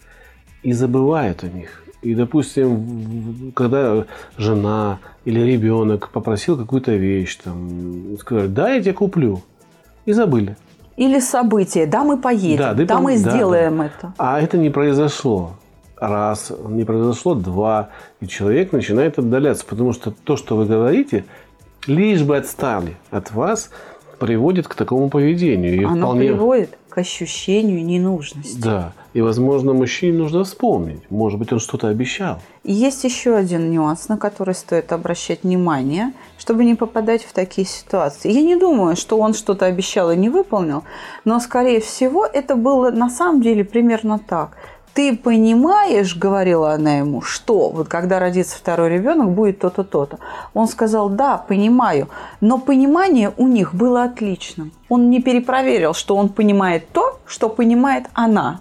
И 0.63 0.73
забывают 0.73 1.43
о 1.43 1.49
них. 1.49 1.83
И, 2.03 2.15
допустим, 2.15 3.53
когда 3.55 4.07
жена 4.39 4.99
или 5.25 5.41
ребенок 5.41 6.09
попросил 6.11 6.57
какую-то 6.57 6.93
вещь, 6.93 7.37
там, 7.37 8.17
сказали, 8.19 8.47
да, 8.47 8.71
я 8.71 8.81
тебе 8.81 8.95
куплю. 8.95 9.43
И 10.07 10.13
забыли. 10.13 10.57
Или 10.97 11.21
событие, 11.21 11.87
да, 11.87 12.05
мы 12.05 12.17
поедем, 12.17 12.59
да, 12.59 12.75
да, 12.75 12.85
да 12.85 13.01
мы 13.01 13.19
да, 13.19 13.31
сделаем 13.31 13.79
да. 13.79 13.87
это. 13.87 14.15
А 14.19 14.41
это 14.41 14.57
не 14.57 14.71
произошло. 14.71 15.53
Раз, 15.97 16.51
не 16.69 16.85
произошло, 16.85 17.35
два. 17.35 17.91
И 18.21 18.27
человек 18.27 18.73
начинает 18.73 19.19
отдаляться, 19.19 19.67
потому 19.67 19.93
что 19.93 20.11
то, 20.11 20.37
что 20.37 20.57
вы 20.57 20.65
говорите, 20.65 21.27
лишь 21.87 22.23
бы 22.23 22.39
отстали 22.39 22.97
от 23.11 23.31
вас, 23.33 23.71
приводит 24.19 24.69
к 24.69 24.75
такому 24.75 25.11
поведению. 25.11 25.75
И 25.75 25.85
Оно 25.85 26.07
вполне... 26.07 26.29
приводит 26.29 26.79
к 26.89 26.99
ощущению 26.99 27.85
ненужности. 27.85 28.61
Да. 28.61 28.93
И, 29.13 29.21
возможно, 29.21 29.73
мужчине 29.73 30.19
нужно 30.19 30.45
вспомнить. 30.45 31.03
Может 31.11 31.39
быть, 31.39 31.53
он 31.53 31.59
что-то 31.59 31.89
обещал. 31.89 32.39
Есть 32.63 33.05
еще 33.05 33.35
один 33.35 33.71
нюанс, 33.71 34.09
на 34.09 34.17
который 34.17 34.55
стоит 34.55 34.93
обращать 34.93 35.43
внимание, 35.43 36.13
чтобы 36.39 36.65
не 36.65 36.75
попадать 36.75 37.25
в 37.25 37.33
такие 37.33 37.67
ситуации. 37.67 38.31
Я 38.31 38.43
не 38.43 38.57
думаю, 38.57 38.97
что 38.97 39.19
он 39.19 39.35
что-то 39.35 39.67
обещал 39.67 40.11
и 40.11 40.17
не 40.17 40.29
выполнил, 40.29 40.85
но, 41.25 41.41
скорее 41.41 41.81
всего, 41.81 42.25
это 42.25 42.55
было 42.55 42.91
на 42.91 43.11
самом 43.11 43.43
деле 43.43 43.65
примерно 43.65 44.19
так 44.19 44.57
ты 44.95 45.17
понимаешь, 45.17 46.17
говорила 46.17 46.73
она 46.73 46.99
ему, 46.99 47.23
что 47.23 47.71
вот 47.71 47.89
когда 47.89 48.19
родится 48.19 48.57
второй 48.57 48.91
ребенок, 48.91 49.31
будет 49.31 49.61
то-то, 49.61 49.85
то-то. 49.85 50.19
Он 50.53 50.67
сказал, 50.67 51.09
да, 51.09 51.39
понимаю, 51.39 52.09
но 52.41 52.59
понимание 52.59 53.33
у 53.37 53.47
них 53.47 53.75
было 53.75 54.05
отличным. 54.05 54.73
Он 54.89 55.11
не 55.11 55.23
перепроверил, 55.23 55.95
что 55.95 56.17
он 56.17 56.29
понимает 56.29 56.89
то, 56.93 57.19
что 57.27 57.49
понимает 57.49 58.07
она. 58.15 58.61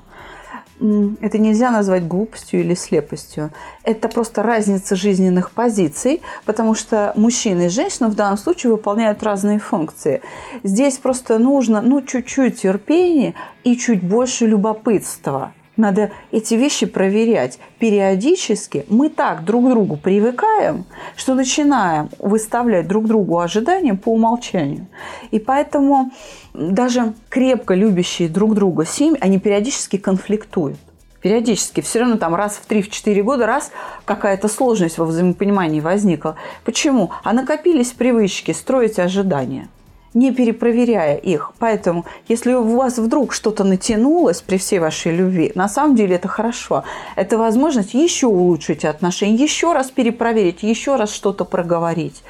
Это 0.79 1.37
нельзя 1.37 1.71
назвать 1.71 2.07
глупостью 2.07 2.61
или 2.61 2.73
слепостью. 2.73 3.51
Это 3.83 4.07
просто 4.07 4.43
разница 4.43 4.95
жизненных 4.95 5.51
позиций, 5.51 6.21
потому 6.45 6.73
что 6.73 7.11
мужчина 7.15 7.63
и 7.63 7.69
женщина 7.69 8.07
в 8.07 8.15
данном 8.15 8.37
случае 8.37 8.71
выполняют 8.71 9.21
разные 9.21 9.59
функции. 9.59 10.21
Здесь 10.63 10.97
просто 10.97 11.37
нужно 11.37 11.81
ну, 11.81 12.01
чуть-чуть 12.01 12.61
терпения 12.61 13.33
и 13.63 13.75
чуть 13.75 14.01
больше 14.03 14.45
любопытства– 14.45 15.53
надо 15.79 16.11
эти 16.31 16.53
вещи 16.53 16.85
проверять. 16.85 17.57
Периодически 17.79 18.85
мы 18.89 19.09
так 19.09 19.45
друг 19.45 19.65
к 19.65 19.69
другу 19.69 19.95
привыкаем, 19.95 20.85
что 21.15 21.33
начинаем 21.33 22.09
выставлять 22.19 22.87
друг 22.87 23.07
другу 23.07 23.39
ожидания 23.39 23.95
по 23.95 24.09
умолчанию. 24.09 24.87
И 25.31 25.39
поэтому 25.39 26.11
даже 26.53 27.13
крепко 27.29 27.73
любящие 27.73 28.29
друг 28.29 28.53
друга 28.53 28.85
семьи, 28.85 29.17
они 29.21 29.39
периодически 29.39 29.97
конфликтуют. 29.97 30.77
Периодически, 31.21 31.81
все 31.81 31.99
равно 31.99 32.17
там 32.17 32.35
раз 32.35 32.53
в 32.53 32.69
3-4 32.69 33.21
года, 33.23 33.45
раз 33.45 33.71
какая-то 34.05 34.47
сложность 34.47 34.97
во 34.97 35.05
взаимопонимании 35.05 35.81
возникла. 35.81 36.35
Почему? 36.63 37.11
А 37.23 37.33
накопились 37.33 37.91
привычки 37.91 38.51
строить 38.51 38.99
ожидания– 38.99 39.67
не 40.13 40.31
перепроверяя 40.31 41.15
их. 41.15 41.51
Поэтому, 41.59 42.05
если 42.27 42.53
у 42.53 42.75
вас 42.75 42.97
вдруг 42.97 43.33
что-то 43.33 43.63
натянулось 43.63 44.41
при 44.41 44.57
всей 44.57 44.79
вашей 44.79 45.15
любви, 45.15 45.51
на 45.55 45.69
самом 45.69 45.95
деле 45.95 46.15
это 46.15 46.27
хорошо. 46.27 46.83
Это 47.15 47.37
возможность 47.37 47.93
еще 47.93 48.27
улучшить 48.27 48.85
отношения, 48.85 49.35
еще 49.35 49.73
раз 49.73 49.91
перепроверить, 49.91 50.63
еще 50.63 50.95
раз 50.95 51.11
что-то 51.11 51.45
проговорить. 51.45 52.23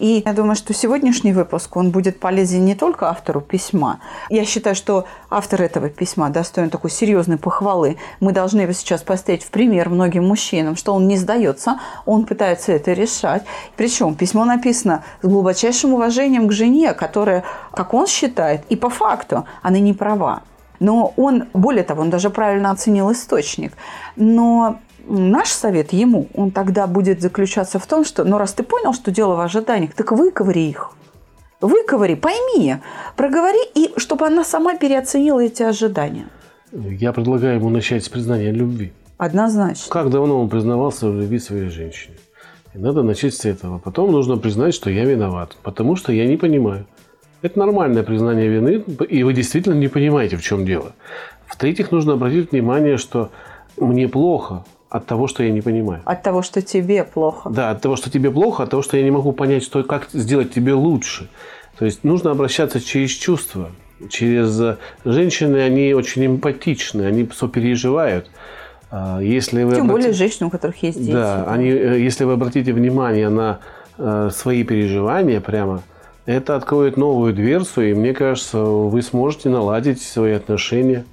И 0.00 0.22
я 0.24 0.32
думаю, 0.32 0.56
что 0.56 0.72
сегодняшний 0.72 1.34
выпуск, 1.34 1.76
он 1.76 1.90
будет 1.90 2.20
полезен 2.20 2.64
не 2.64 2.74
только 2.74 3.10
автору 3.10 3.42
письма. 3.42 4.00
Я 4.30 4.46
считаю, 4.46 4.74
что 4.74 5.04
автор 5.28 5.60
этого 5.60 5.90
письма 5.90 6.30
достоин 6.30 6.70
такой 6.70 6.90
серьезной 6.90 7.36
похвалы. 7.36 7.98
Мы 8.18 8.32
должны 8.32 8.62
его 8.62 8.72
сейчас 8.72 9.02
поставить 9.02 9.44
в 9.44 9.50
пример 9.50 9.90
многим 9.90 10.26
мужчинам, 10.26 10.76
что 10.76 10.94
он 10.94 11.06
не 11.06 11.18
сдается, 11.18 11.78
он 12.06 12.24
пытается 12.24 12.72
это 12.72 12.94
решать. 12.94 13.44
Причем 13.76 14.14
письмо 14.14 14.46
написано 14.46 15.04
с 15.20 15.26
глубочайшим 15.26 15.92
уважением 15.92 16.48
к 16.48 16.52
жене, 16.52 16.94
которая, 16.94 17.44
как 17.72 17.92
он 17.92 18.06
считает, 18.06 18.62
и 18.70 18.76
по 18.76 18.88
факту, 18.88 19.44
она 19.60 19.80
не 19.80 19.92
права. 19.92 20.44
Но 20.78 21.12
он, 21.18 21.44
более 21.52 21.84
того, 21.84 22.00
он 22.00 22.08
даже 22.08 22.30
правильно 22.30 22.70
оценил 22.70 23.12
источник. 23.12 23.74
Но 24.16 24.78
наш 25.10 25.48
совет 25.48 25.92
ему, 25.92 26.28
он 26.34 26.50
тогда 26.50 26.86
будет 26.86 27.20
заключаться 27.20 27.78
в 27.78 27.86
том, 27.86 28.04
что, 28.04 28.24
ну 28.24 28.38
раз 28.38 28.52
ты 28.52 28.62
понял, 28.62 28.92
что 28.92 29.10
дело 29.10 29.34
в 29.34 29.40
ожиданиях, 29.40 29.94
так 29.94 30.12
выковыри 30.12 30.68
их. 30.68 30.90
Выковыри, 31.60 32.14
пойми, 32.14 32.76
проговори, 33.16 33.60
и 33.74 33.92
чтобы 33.96 34.26
она 34.26 34.44
сама 34.44 34.76
переоценила 34.76 35.40
эти 35.40 35.62
ожидания. 35.62 36.26
Я 36.72 37.12
предлагаю 37.12 37.56
ему 37.56 37.68
начать 37.68 38.04
с 38.04 38.08
признания 38.08 38.52
любви. 38.52 38.92
Однозначно. 39.18 39.92
Как 39.92 40.08
давно 40.08 40.40
он 40.40 40.48
признавался 40.48 41.08
в 41.08 41.14
любви 41.14 41.38
своей 41.38 41.68
женщине? 41.68 42.16
И 42.72 42.78
надо 42.78 43.02
начать 43.02 43.34
с 43.34 43.44
этого. 43.44 43.78
Потом 43.78 44.12
нужно 44.12 44.38
признать, 44.38 44.74
что 44.74 44.88
я 44.88 45.04
виноват, 45.04 45.56
потому 45.62 45.96
что 45.96 46.12
я 46.12 46.26
не 46.26 46.36
понимаю. 46.36 46.86
Это 47.42 47.58
нормальное 47.58 48.02
признание 48.02 48.48
вины, 48.48 48.84
и 49.08 49.22
вы 49.22 49.32
действительно 49.34 49.74
не 49.74 49.88
понимаете, 49.88 50.36
в 50.36 50.42
чем 50.42 50.64
дело. 50.64 50.92
В-третьих, 51.46 51.90
нужно 51.90 52.12
обратить 52.14 52.52
внимание, 52.52 52.96
что 52.96 53.30
мне 53.76 54.08
плохо 54.08 54.64
от 54.90 55.06
того, 55.06 55.28
что 55.28 55.42
я 55.42 55.50
не 55.50 55.60
понимаю. 55.60 56.02
От 56.04 56.22
того, 56.22 56.42
что 56.42 56.60
тебе 56.60 57.04
плохо. 57.04 57.48
Да, 57.48 57.70
от 57.70 57.80
того, 57.80 57.96
что 57.96 58.10
тебе 58.10 58.30
плохо, 58.30 58.64
от 58.64 58.70
того, 58.70 58.82
что 58.82 58.96
я 58.96 59.04
не 59.04 59.10
могу 59.12 59.32
понять, 59.32 59.62
что, 59.62 59.82
как 59.84 60.08
сделать 60.12 60.52
тебе 60.52 60.74
лучше. 60.74 61.28
То 61.78 61.84
есть 61.84 62.04
нужно 62.04 62.32
обращаться 62.32 62.80
через 62.80 63.10
чувства, 63.10 63.70
через 64.10 64.76
женщины, 65.04 65.58
они 65.58 65.94
очень 65.94 66.26
эмпатичны, 66.26 67.02
они 67.02 67.28
сопереживают. 67.34 68.30
А, 68.90 69.20
если 69.20 69.62
вы 69.62 69.76
Тем 69.76 69.86
обрати- 69.86 69.90
более 69.92 70.12
женщин, 70.12 70.46
у 70.46 70.50
которых 70.50 70.82
есть 70.82 70.98
дети. 70.98 71.12
Да, 71.12 71.44
они, 71.46 71.68
э, 71.68 72.00
если 72.00 72.24
вы 72.24 72.32
обратите 72.32 72.72
внимание 72.72 73.28
на 73.28 73.60
э, 73.96 74.30
свои 74.32 74.64
переживания 74.64 75.40
прямо, 75.40 75.82
это 76.26 76.56
откроет 76.56 76.96
новую 76.96 77.32
дверцу, 77.32 77.82
и 77.82 77.94
мне 77.94 78.12
кажется, 78.12 78.58
вы 78.58 79.00
сможете 79.02 79.48
наладить 79.48 80.02
свои 80.02 80.32
отношения. 80.32 81.04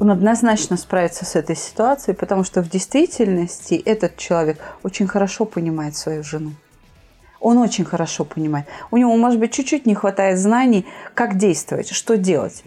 Он 0.00 0.10
однозначно 0.10 0.76
справится 0.76 1.24
с 1.24 1.36
этой 1.36 1.54
ситуацией, 1.54 2.16
потому 2.16 2.44
что 2.44 2.62
в 2.62 2.68
действительности 2.68 3.74
этот 3.74 4.16
человек 4.16 4.58
очень 4.82 5.06
хорошо 5.06 5.44
понимает 5.44 5.96
свою 5.96 6.22
жену. 6.22 6.52
Он 7.40 7.58
очень 7.58 7.84
хорошо 7.84 8.24
понимает. 8.24 8.66
У 8.90 8.96
него, 8.96 9.14
может 9.16 9.38
быть, 9.38 9.52
чуть-чуть 9.52 9.84
не 9.84 9.94
хватает 9.94 10.38
знаний, 10.38 10.86
как 11.14 11.36
действовать, 11.36 11.90
что 11.90 12.16
делать. 12.16 12.64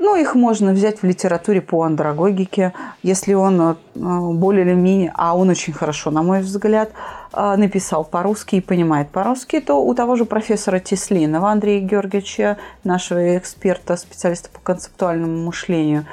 Ну, 0.00 0.14
их 0.14 0.34
можно 0.36 0.72
взять 0.72 1.02
в 1.02 1.06
литературе 1.06 1.60
по 1.60 1.82
андрогогике, 1.82 2.72
если 3.02 3.34
он 3.34 3.60
э, 3.60 3.74
более 3.94 4.64
или 4.64 4.74
менее, 4.74 5.12
а 5.14 5.36
он 5.36 5.48
очень 5.48 5.72
хорошо, 5.72 6.12
на 6.12 6.22
мой 6.22 6.40
взгляд, 6.40 6.92
э, 7.32 7.56
написал 7.56 8.04
по-русски 8.04 8.56
и 8.56 8.60
понимает 8.60 9.10
по-русски, 9.10 9.60
то 9.60 9.84
у 9.84 9.94
того 9.94 10.14
же 10.14 10.24
профессора 10.24 10.78
Теслинова 10.78 11.50
Андрея 11.50 11.80
Георгиевича, 11.80 12.58
нашего 12.84 13.36
эксперта, 13.36 13.96
специалиста 13.96 14.50
по 14.50 14.60
концептуальному 14.60 15.44
мышлению, 15.46 16.06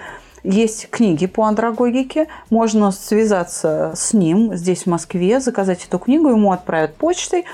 есть 0.46 0.90
книги 0.90 1.26
по 1.26 1.44
андрогогике, 1.44 2.28
можно 2.50 2.92
связаться 2.92 3.94
с 3.96 4.14
ним 4.14 4.56
здесь, 4.56 4.84
в 4.84 4.88
Москве, 4.88 5.40
заказать 5.40 5.86
эту 5.86 6.00
книгу, 6.00 6.30
ему 6.30 6.52
отправят 6.52 6.96
почтой 6.96 7.46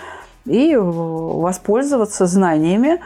и 0.45 0.75
воспользоваться 0.75 2.25
знаниями 2.25 2.99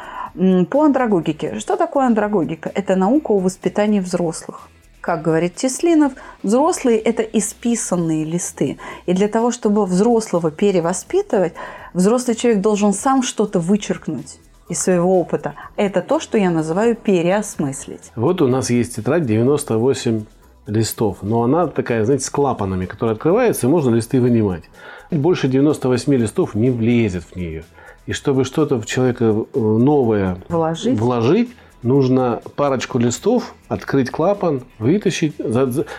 по 0.66 0.84
андрогогике. 0.84 1.60
Что 1.60 1.76
такое 1.76 2.08
андрогогика? 2.08 2.72
Это 2.74 2.96
наука 2.96 3.32
о 3.32 3.40
воспитании 3.40 4.00
взрослых. 4.00 4.70
Как 5.02 5.22
говорит 5.22 5.56
Теслинов, 5.56 6.14
взрослые– 6.42 6.98
это 7.00 7.22
исписанные 7.22 8.26
листы. 8.26 8.80
И 9.06 9.14
для 9.14 9.28
того, 9.28 9.52
чтобы 9.52 9.86
взрослого 9.86 10.50
перевоспитывать, 10.50 11.54
взрослый 11.94 12.36
человек 12.36 12.62
должен 12.62 12.92
сам 12.92 13.22
что-то 13.22 13.60
вычеркнуть 13.60 14.40
из 14.70 14.80
своего 14.80 15.20
опыта. 15.20 15.54
Это 15.76 16.02
то, 16.02 16.20
что 16.20 16.38
я 16.38 16.50
называю 16.50 16.96
переосмыслить. 16.96 18.12
Вот 18.16 18.42
у 18.42 18.48
нас 18.48 18.70
есть 18.70 18.96
тетрадь 18.96 19.26
98 19.26 20.26
листов, 20.68 21.18
но 21.22 21.44
она 21.44 21.68
такая, 21.68 22.06
знаете, 22.06 22.26
с 22.26 22.30
клапанами, 22.30 22.86
которая 22.86 23.16
открывается, 23.16 23.68
и 23.68 23.70
можно 23.70 23.94
листы 23.94 24.20
вынимать. 24.20 24.64
Больше 25.12 25.48
98 25.48 26.14
листов 26.16 26.56
не 26.56 26.72
влезет 26.72 27.24
в 27.24 27.36
нее. 27.36 27.64
И 28.08 28.14
чтобы 28.14 28.44
что-то 28.44 28.80
в 28.80 28.86
человека 28.86 29.26
э, 29.26 29.60
новое 29.60 30.38
Вложить. 30.50 31.00
вложить, 31.00 31.50
нужно 31.84 32.42
парочку 32.56 32.98
листов, 32.98 33.54
открыть 33.68 34.10
клапан, 34.10 34.64
вытащить, 34.80 35.36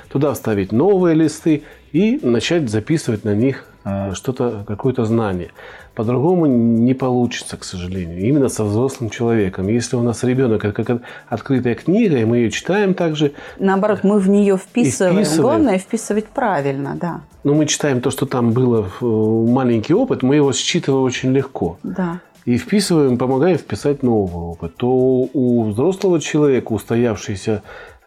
туда 0.09 0.35
вставить 0.35 0.73
новые 0.73 1.15
листы 1.15 1.63
и 1.93 2.19
начать 2.23 2.69
записывать 2.69 3.25
на 3.25 3.35
них 3.35 3.67
что-то, 4.15 4.65
какое-то 4.67 5.05
знание. 5.05 5.51
По-другому 5.95 6.47
не 6.47 6.93
получится, 6.95 7.57
к 7.57 7.65
сожалению. 7.65 8.19
Именно 8.19 8.49
со 8.49 8.65
взрослым 8.65 9.11
человеком. 9.11 9.69
Если 9.69 9.97
у 9.97 10.03
нас 10.03 10.25
ребенок 10.25 10.65
это 10.65 10.85
как 10.85 11.03
открытая 11.29 11.75
книга, 11.75 12.19
и 12.19 12.25
мы 12.25 12.39
ее 12.39 12.51
читаем 12.51 12.95
также, 12.95 13.33
Наоборот, 13.59 14.01
мы 14.03 14.19
в 14.19 14.29
нее 14.29 14.59
вписываем. 14.59 15.17
вписываем. 15.17 15.43
Главное 15.43 15.79
вписывать 15.79 16.27
правильно, 16.27 16.97
да. 17.01 17.21
но 17.45 17.55
мы 17.55 17.67
читаем 17.67 18.01
то, 18.01 18.11
что 18.11 18.27
там 18.27 18.53
было, 18.53 18.89
э, 19.01 19.05
маленький 19.05 19.95
опыт, 19.95 20.23
мы 20.23 20.37
его 20.37 20.53
считываем 20.53 21.05
очень 21.05 21.33
легко. 21.33 21.79
Да. 21.83 22.21
И 22.45 22.59
вписываем, 22.59 23.19
помогаем 23.19 23.59
вписать 23.59 24.03
новый 24.03 24.51
опыт. 24.51 24.77
То 24.77 24.89
у 25.33 25.65
взрослого 25.65 26.21
человека 26.21 26.73
устоявшиеся 26.73 27.63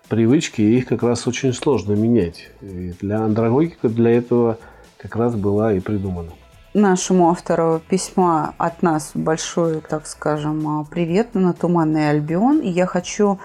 привычки, 0.09 0.61
их 0.61 0.87
как 0.87 1.03
раз 1.03 1.27
очень 1.27 1.53
сложно 1.53 1.93
менять. 1.93 2.49
И 2.61 2.93
для 3.01 3.21
андрогогика 3.21 3.89
для 3.89 4.11
этого 4.11 4.57
как 4.99 5.15
раз 5.15 5.35
была 5.35 5.73
и 5.73 5.79
придумана. 5.79 6.31
Нашему 6.73 7.29
автору 7.29 7.81
письма 7.89 8.53
от 8.57 8.83
нас 8.83 9.11
большой, 9.15 9.81
так 9.81 10.05
скажем, 10.05 10.85
привет 10.85 11.33
на 11.33 11.53
Туманный 11.53 12.09
Альбион. 12.09 12.59
И 12.59 12.69
я 12.69 12.85
хочу 12.85 13.39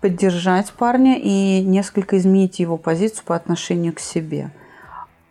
поддержать 0.00 0.72
парня 0.72 1.18
и 1.18 1.62
несколько 1.62 2.16
изменить 2.16 2.60
его 2.60 2.78
позицию 2.78 3.24
по 3.26 3.34
отношению 3.34 3.92
к 3.92 4.00
себе. 4.00 4.52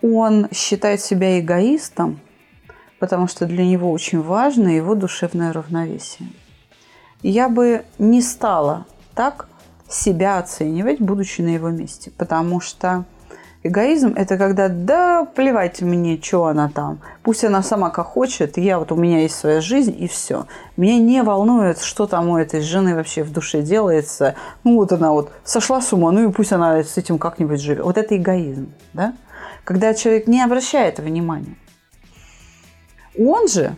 Он 0.01 0.47
считает 0.51 1.01
себя 1.01 1.39
эгоистом, 1.39 2.19
потому 2.99 3.27
что 3.27 3.45
для 3.45 3.65
него 3.65 3.91
очень 3.91 4.21
важно 4.21 4.67
его 4.67 4.93
душевное 4.93 5.53
равновесие. 5.53 6.29
Я 7.23 7.49
бы 7.49 7.85
не 7.97 8.21
стала 8.21 8.85
так 9.15 9.47
себя 9.89 10.37
оценивать, 10.37 10.99
будучи 10.99 11.41
на 11.41 11.55
его 11.55 11.69
месте, 11.69 12.11
потому 12.15 12.59
что 12.59 13.05
эгоизм– 13.65 14.13
это 14.15 14.37
когда 14.37 14.69
да 14.69 15.25
плевать 15.25 15.81
мне, 15.81 16.21
что 16.21 16.45
она 16.45 16.69
там, 16.69 16.99
пусть 17.23 17.43
она 17.43 17.63
сама 17.63 17.89
как 17.89 18.05
хочет, 18.05 18.57
я 18.57 18.77
вот 18.77 18.91
у 18.91 18.95
меня 18.95 19.21
есть 19.21 19.35
своя 19.35 19.59
жизнь 19.59 19.95
и 19.97 20.07
все. 20.07 20.45
Меня 20.77 20.99
не 20.99 21.23
волнует, 21.23 21.79
что 21.79 22.05
там 22.05 22.29
у 22.29 22.37
этой 22.37 22.61
жены 22.61 22.95
вообще 22.95 23.23
в 23.23 23.31
душе 23.31 23.61
делается. 23.61 24.35
Ну 24.63 24.75
вот 24.75 24.91
она 24.91 25.11
вот 25.11 25.31
сошла 25.43 25.81
с 25.81 25.91
ума, 25.93 26.11
ну 26.11 26.29
и 26.29 26.31
пусть 26.31 26.53
она 26.53 26.83
с 26.83 26.97
этим 26.97 27.17
как-нибудь 27.17 27.59
живет. 27.59 27.83
Вот 27.83 27.97
это 27.97 28.15
эгоизм, 28.15 28.71
да? 28.93 29.13
Когда 29.63 29.93
человек 29.95 30.27
не 30.27 30.43
обращает 30.43 30.99
внимания. 30.99 31.57
Он 33.17 33.47
же 33.47 33.75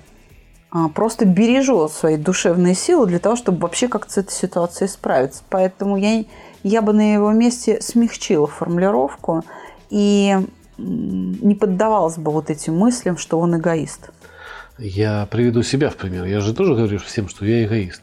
а, 0.70 0.90
просто 0.90 1.26
бережет 1.26 1.92
свои 1.92 2.18
душевные 2.18 2.76
силы 2.76 3.08
для 3.08 3.20
того, 3.20 3.38
чтобы 3.38 3.60
вообще 3.60 3.88
как-то 3.88 4.12
с 4.12 4.18
этой 4.18 4.34
ситуацией 4.34 4.90
справиться. 4.90 5.44
Поэтому 5.50 5.96
я, 5.96 6.26
я 6.64 6.82
бы 6.82 6.92
на 6.92 7.14
его 7.14 7.32
месте 7.32 7.80
смягчила 7.82 8.48
формулировку 8.48 9.44
и 9.90 10.38
не 10.78 11.56
поддавалась 11.56 12.18
бы 12.18 12.32
вот 12.32 12.50
этим 12.50 12.78
мыслям, 12.78 13.18
что 13.18 13.40
он 13.40 13.58
эгоист. 13.58 14.12
Я 14.78 15.28
приведу 15.32 15.64
себя 15.64 15.90
в 15.90 15.96
пример. 15.96 16.26
Я 16.26 16.40
же 16.40 16.54
тоже 16.54 16.76
говорю 16.76 17.00
всем, 17.00 17.30
что 17.30 17.46
я 17.46 17.66
эгоист. 17.66 18.02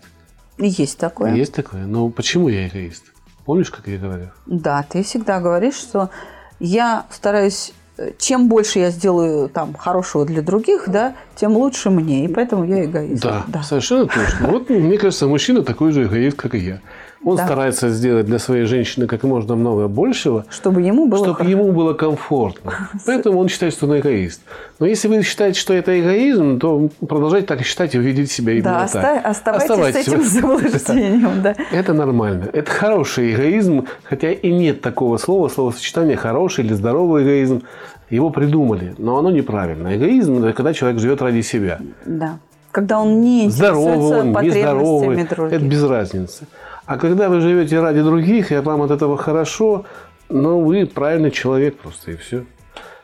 Есть 0.58 0.98
такое. 0.98 1.34
Есть 1.34 1.54
такое. 1.54 1.86
Но 1.86 2.08
почему 2.08 2.48
я 2.48 2.66
эгоист? 2.66 3.04
Помнишь, 3.44 3.70
как 3.70 3.86
я 3.86 3.98
говорю? 3.98 4.30
Да, 4.46 4.84
ты 4.88 5.02
всегда 5.02 5.40
говоришь, 5.40 5.74
что 5.74 6.10
я 6.58 7.06
стараюсь 7.10 7.72
э, 7.98 8.12
чем 8.18 8.48
больше 8.48 8.78
я 8.78 8.90
сделаю 8.90 9.48
там 9.48 9.74
хорошего 9.74 10.24
для 10.24 10.42
других, 10.42 10.88
да, 10.88 11.14
тем 11.36 11.56
лучше 11.56 11.90
мне, 11.90 12.24
и 12.24 12.28
поэтому 12.28 12.64
я 12.64 12.86
эгоист. 12.86 13.22
Да, 13.22 13.62
совершенно 13.62 14.06
точно. 14.06 14.48
Вот 14.48 14.70
мне 14.70 14.96
кажется, 14.98 15.26
мужчина 15.26 15.62
такой 15.62 15.92
же 15.92 16.04
эгоист, 16.04 16.36
как 16.36 16.54
и 16.54 16.58
я. 16.58 16.80
Он 17.24 17.36
Да. 17.36 17.44
старается 17.46 17.88
сделать 17.90 18.26
для 18.26 18.38
своей 18.38 18.64
женщины 18.66 19.06
как 19.06 19.22
можно 19.22 19.56
много 19.56 19.88
большего, 19.88 20.44
Чтобы 20.50 20.82
ему 20.82 21.06
было 21.06 21.24
чтобы 21.34 21.50
ему 21.50 21.72
было 21.72 21.94
комфортно. 21.94 22.90
Поэтому 23.06 23.38
он 23.38 23.48
считает, 23.48 23.72
что 23.72 23.86
он 23.86 23.98
эгоист. 23.98 24.42
Но 24.78 24.86
если 24.86 25.08
вы 25.08 25.22
считаете, 25.22 25.58
что 25.58 25.72
это 25.72 25.98
эгоизм, 25.98 26.58
то 26.58 26.88
продолжайте 27.08 27.46
так 27.46 27.62
считать 27.62 27.94
и 27.94 27.98
видеть 27.98 28.30
себя 28.30 28.52
именно 28.52 28.64
Да, 28.64 28.86
так. 28.86 28.86
оста- 28.86 29.20
оставайтесь 29.28 29.70
Оставайтесь 29.70 30.04
с 30.04 30.08
этим 30.08 30.22
заблуждением, 30.40 31.42
да. 31.42 31.54
Это 31.72 31.92
нормально. 31.94 32.48
Это 32.52 32.70
хороший 32.70 33.34
эгоизм, 33.34 33.86
хотя 34.04 34.30
и 34.30 34.52
нет 34.52 34.80
такого 34.80 35.16
слова, 35.18 35.48
словосочетания 35.48 36.16
хороший 36.16 36.64
или 36.64 36.74
здоровый 36.74 37.24
эгоизм. 37.24 37.62
Его 38.10 38.30
придумали, 38.30 38.94
но 38.98 39.16
оно 39.18 39.30
неправильно. 39.30 39.96
Эгоизм– 39.96 40.38
это 40.44 40.52
когда 40.52 40.74
человек 40.74 41.00
живет 41.00 41.22
ради 41.22 41.40
себя. 41.40 41.78
Да. 42.04 42.38
Когда 42.70 43.00
он 43.00 43.20
не 43.20 43.48
Здоровый 43.48 44.20
он, 44.20 44.32
потребностями 44.34 44.46
нездоровый, 44.46 45.24
других. 45.24 45.52
это 45.56 45.64
без 45.64 45.84
разницы. 45.84 46.44
А 46.86 46.98
когда 46.98 47.28
вы 47.28 47.40
живете 47.40 47.80
ради 47.80 48.02
других, 48.02 48.52
и 48.52 48.56
вам 48.56 48.82
от 48.82 48.90
этого 48.90 49.16
хорошо, 49.16 49.84
ну, 50.28 50.60
вы 50.60 50.86
правильный 50.86 51.30
человек 51.30 51.78
просто, 51.78 52.12
и 52.12 52.16
все. 52.16 52.44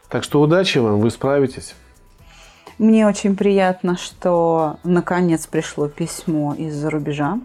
Так 0.08 0.24
что 0.24 0.40
удачи 0.40 0.78
вам, 0.78 1.00
вы 1.00 1.10
справитесь. 1.10 1.74
Мне 2.78 3.06
очень 3.06 3.36
приятно, 3.36 3.96
что 3.96 4.78
наконец 4.84 5.46
пришло 5.46 5.88
письмо 5.88 6.54
из-за 6.54 6.90
рубежа. 6.90 7.38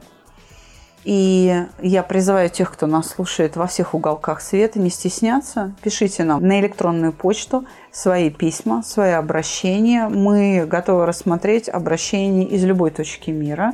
И 1.03 1.65
я 1.81 2.01
призываю 2.01 2.49
тех, 2.49 2.71
кто 2.71 2.87
нас 2.87 3.09
слушает 3.09 3.55
во 3.55 3.67
всех 3.67 3.93
уголках 3.93 4.41
света, 4.41 4.79
не 4.79 4.89
стесняться. 4.89 5.75
Пишите 5.83 6.23
нам 6.23 6.45
на 6.45 6.59
электронную 6.59 7.13
почту 7.13 7.65
свои 7.91 8.31
письма, 8.31 8.81
свои 8.81 9.11
обращения. 9.11 10.09
Мы 10.09 10.65
готовы 10.65 11.05
рассмотреть 11.05 11.69
обращения 11.69 12.45
из 12.45 12.63
любой 12.63 12.89
точки 12.89 13.29
мира. 13.29 13.73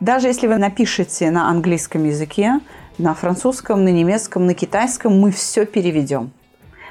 Даже 0.00 0.28
если 0.28 0.46
вы 0.46 0.56
напишете 0.56 1.30
на 1.30 1.50
английском 1.50 2.04
языке, 2.04 2.60
на 2.96 3.14
французском, 3.14 3.84
на 3.84 3.90
немецком, 3.90 4.46
на 4.46 4.54
китайском, 4.54 5.20
мы 5.20 5.30
все 5.30 5.66
переведем. 5.66 6.30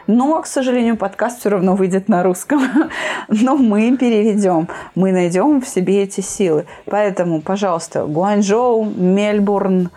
Но, 0.06 0.42
к 0.42 0.48
сожалению, 0.48 0.96
подкаст 0.96 1.40
все 1.40 1.50
равно 1.50 1.76
выйдет 1.76 2.08
на 2.08 2.24
русском. 2.24 2.62
Но 3.28 3.58
мы 3.58 3.96
переведем. 3.98 4.68
Мы 4.96 5.12
найдем 5.12 5.62
в 5.62 5.68
себе 5.68 6.04
эти 6.04 6.22
силы. 6.22 6.66
Поэтому, 6.86 7.42
пожалуйста, 7.42 8.06
Гуанчжоу, 8.06 8.86
Мельбурн, 8.86 9.92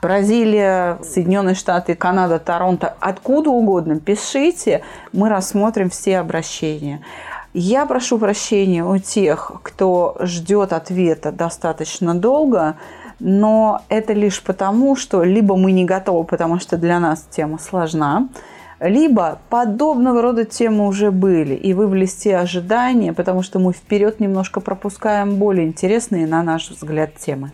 Бразилия, 0.00 0.98
Соединенные 1.02 1.54
Штаты, 1.54 1.94
Канада, 1.94 2.38
Торонто, 2.38 2.94
откуда 3.00 3.50
угодно, 3.50 3.98
пишите, 3.98 4.82
мы 5.12 5.28
рассмотрим 5.28 5.90
все 5.90 6.18
обращения. 6.18 7.02
Я 7.54 7.86
прошу 7.86 8.18
прощения 8.18 8.84
у 8.84 8.98
тех, 8.98 9.52
кто 9.62 10.16
ждет 10.20 10.72
ответа 10.72 11.32
достаточно 11.32 12.14
долго, 12.14 12.76
но 13.20 13.80
это 13.88 14.12
лишь 14.12 14.42
потому, 14.42 14.96
что 14.96 15.24
либо 15.24 15.56
мы 15.56 15.72
не 15.72 15.84
готовы, 15.84 16.24
потому 16.24 16.60
что 16.60 16.76
для 16.76 17.00
нас 17.00 17.26
тема 17.30 17.58
сложна, 17.58 18.28
либо 18.80 19.40
подобного 19.48 20.22
рода 20.22 20.44
темы 20.44 20.86
уже 20.86 21.10
были, 21.10 21.54
и 21.54 21.72
вы 21.72 21.88
в 21.88 21.94
листе 21.94 22.36
ожидания, 22.36 23.12
потому 23.12 23.42
что 23.42 23.58
мы 23.58 23.72
вперед 23.72 24.20
немножко 24.20 24.60
пропускаем 24.60 25.36
более 25.36 25.66
интересные, 25.66 26.26
на 26.26 26.42
наш 26.42 26.70
взгляд, 26.70 27.16
темы. 27.16 27.50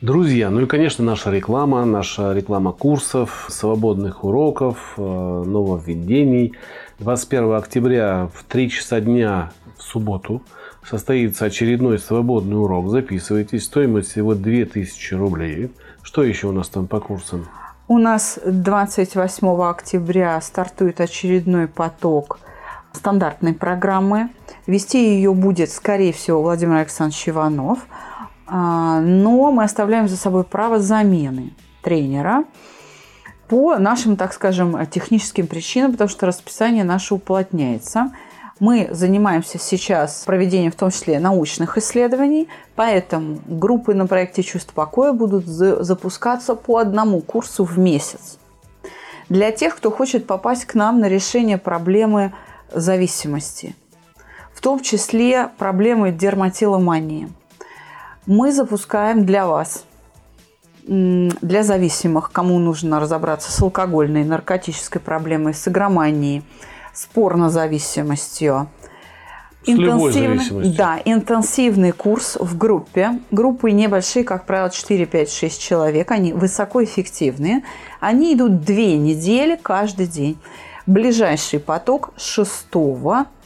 Друзья, 0.00 0.48
ну 0.48 0.62
и, 0.62 0.66
конечно, 0.66 1.04
наша 1.04 1.30
реклама, 1.30 1.84
наша 1.84 2.32
реклама 2.32 2.72
курсов, 2.72 3.46
свободных 3.50 4.24
уроков, 4.24 4.94
э, 4.96 5.02
нововведений. 5.02 6.54
21 7.00 7.54
октября 7.54 8.28
в 8.34 8.44
3 8.44 8.68
часа 8.68 9.00
дня 9.00 9.52
в 9.78 9.82
субботу 9.82 10.42
состоится 10.84 11.46
очередной 11.46 11.98
свободный 11.98 12.60
урок. 12.60 12.90
Записывайтесь. 12.90 13.64
Стоимость 13.64 14.10
всего 14.10 14.34
2000 14.34 15.14
рублей. 15.14 15.72
Что 16.02 16.22
еще 16.22 16.48
у 16.48 16.52
нас 16.52 16.68
там 16.68 16.86
по 16.86 17.00
курсам? 17.00 17.48
У 17.88 17.96
нас 17.96 18.38
28 18.44 19.62
октября 19.62 20.38
стартует 20.42 21.00
очередной 21.00 21.68
поток 21.68 22.38
стандартной 22.92 23.54
программы. 23.54 24.28
Вести 24.66 25.16
ее 25.16 25.32
будет, 25.32 25.70
скорее 25.70 26.12
всего, 26.12 26.42
Владимир 26.42 26.76
Александрович 26.76 27.30
Иванов. 27.30 27.78
А, 28.46 29.00
но 29.00 29.50
мы 29.50 29.64
оставляем 29.64 30.06
за 30.06 30.18
собой 30.18 30.44
право 30.44 30.78
замены 30.78 31.54
тренера 31.80 32.44
по 33.50 33.76
нашим, 33.76 34.16
так 34.16 34.32
скажем, 34.32 34.86
техническим 34.86 35.46
причинам, 35.46 35.92
потому 35.92 36.08
что 36.08 36.24
расписание 36.24 36.84
наше 36.84 37.14
уплотняется– 37.14 38.12
мы 38.60 38.88
занимаемся 38.90 39.58
сейчас 39.58 40.22
проведением 40.26 40.70
в 40.70 40.76
том 40.76 40.90
числе 40.90 41.18
научных 41.18 41.78
исследований, 41.78 42.46
поэтому 42.76 43.40
группы 43.46 43.94
на 43.94 44.06
проекте 44.06 44.42
«Чувство 44.42 44.74
покоя» 44.74 45.12
будут 45.12 45.46
запускаться 45.46 46.54
по 46.54 46.76
одному 46.76 47.20
курсу 47.22 47.64
в 47.64 47.78
месяц. 47.78 48.38
Для 49.30 49.50
тех, 49.50 49.76
кто 49.76 49.90
хочет 49.90 50.26
попасть 50.26 50.66
к 50.66 50.74
нам 50.74 51.00
на 51.00 51.08
решение 51.08 51.56
проблемы 51.56 52.34
зависимости, 52.70 53.74
в 54.52 54.60
том 54.60 54.80
числе 54.80 55.48
проблемы 55.56 56.12
дерматиломании, 56.12 57.32
мы 58.26 58.52
запускаем 58.52 59.24
для 59.24 59.46
вас 59.46 59.84
для 60.86 61.62
зависимых, 61.62 62.32
кому 62.32 62.58
нужно 62.58 63.00
разобраться 63.00 63.52
с 63.52 63.60
алкогольной, 63.60 64.24
наркотической 64.24 65.00
проблемой, 65.00 65.54
с 65.54 65.68
игроманией– 65.68 66.42
с 66.92 67.06
порнозависимостью. 67.06 68.68
Интенсивный, 69.66 70.72
да, 70.74 70.98
интенсивный 71.04 71.92
курс 71.92 72.36
в 72.40 72.56
группе. 72.56 73.20
Группы 73.30 73.70
небольшие, 73.72 74.24
как 74.24 74.46
правило, 74.46 74.70
4, 74.70 75.04
5, 75.04 75.30
6 75.30 75.60
человек. 75.60 76.10
Они 76.10 76.32
высокоэффективные. 76.32 77.62
Они 78.00 78.34
идут 78.34 78.62
две 78.62 78.96
недели 78.96 79.58
каждый 79.62 80.06
день. 80.06 80.38
Ближайший 80.90 81.60
поток 81.60 82.10
6 82.16 82.66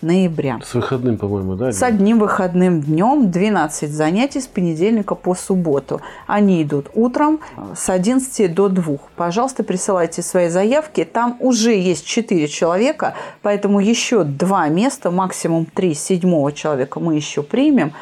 ноября. 0.01 0.61
С 0.65 0.73
выходным, 0.73 1.19
по-моему, 1.19 1.57
да? 1.57 1.73
С 1.73 1.83
одним 1.83 2.19
выходным 2.19 2.81
днем 2.81 3.31
12 3.31 3.93
занятий 3.93 4.41
с 4.41 4.47
понедельника 4.47 5.15
по 5.15 5.35
субботу. 5.35 6.01
Они 6.27 6.63
идут 6.63 6.89
утром 6.95 7.41
с 7.77 7.91
11 7.91 8.55
до 8.55 8.71
2. 8.71 8.97
Пожалуйста, 9.17 9.63
присылайте 9.63 10.23
свои 10.23 10.49
заявки. 10.49 11.05
Там 11.05 11.37
уже 11.39 11.79
есть 11.79 12.07
4 12.07 12.49
человека, 12.49 13.13
поэтому 13.43 13.79
еще 13.79 14.25
2 14.25 14.69
места, 14.69 15.11
максимум 15.11 15.67
3 15.67 15.93
седьмого 15.93 16.51
человека 16.51 16.99
мы 16.99 17.15
еще 17.15 17.43
примем. 17.43 17.93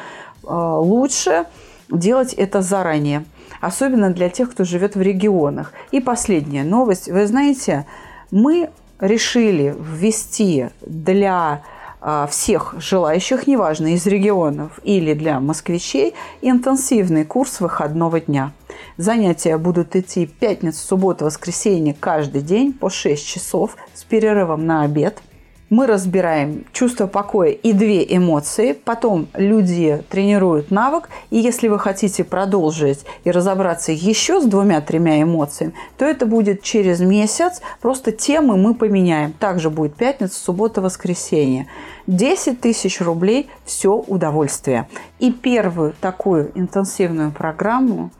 А, 0.45 0.79
лучше 0.79 1.47
делать 1.89 2.33
это 2.33 2.61
заранее 2.61 3.25
особенно 3.59 4.09
для 4.09 4.29
тех, 4.29 4.51
кто 4.51 4.63
живет 4.63 4.95
в 4.95 5.01
регионах. 5.01 5.73
И 5.91 5.99
последняя 5.99 6.63
новость. 6.63 7.09
Вы 7.09 7.27
знаете, 7.27 7.85
мы 8.31 8.71
решили 9.03 9.75
ввести 9.77 10.69
для 10.81 11.61
а, 11.99 12.27
всех 12.27 12.75
желающих, 12.77 13.47
неважно, 13.47 13.93
из 13.93 14.05
регионов 14.07 14.79
или 14.83 15.13
для 15.13 15.39
москвичей, 15.39 16.13
интенсивный 16.41 17.25
курс 17.25 17.59
выходного 17.59 18.21
дня. 18.21 18.53
Занятия 18.97 19.57
будут 19.57 19.95
идти 19.95 20.25
пятницу, 20.25 20.79
субботу, 20.85 21.25
воскресенье 21.25 21.95
каждый 21.99 22.41
день 22.41 22.71
по 22.73 22.89
6 22.89 23.25
часов 23.25 23.75
с 23.93 24.03
перерывом 24.03 24.65
на 24.65 24.83
обед– 24.83 25.21
мы 25.73 25.87
разбираем 25.87 26.65
чувство 26.71 27.07
покоя 27.07 27.49
и 27.49 27.73
две 27.73 28.05
эмоции. 28.15 28.73
Потом 28.73 29.27
люди 29.33 30.03
тренируют 30.07 30.69
навык. 30.69 31.09
И 31.31 31.39
если 31.39 31.67
вы 31.67 31.79
хотите 31.79 32.23
продолжить 32.23 33.05
и 33.23 33.31
разобраться 33.31 33.91
еще 33.91 34.39
с 34.39 34.45
двумя-тремя 34.45 35.23
эмоциями, 35.23 35.73
то 35.97 36.05
это 36.05 36.27
будет 36.27 36.61
через 36.61 36.99
месяц. 36.99 37.63
Просто 37.81 38.11
темы 38.11 38.55
мы 38.55 38.75
поменяем. 38.75 39.33
Также 39.33 39.71
будет 39.71 39.95
пятница, 39.95 40.39
суббота, 40.39 40.79
воскресенье. 40.79 41.67
10 42.05 42.61
тысяч 42.61 43.01
рублей– 43.01 43.49
все 43.65 43.95
удовольствие. 43.95 44.87
И 45.17 45.31
первую 45.31 45.95
такую 45.99 46.51
интенсивную 46.53 47.31
программу 47.31 48.11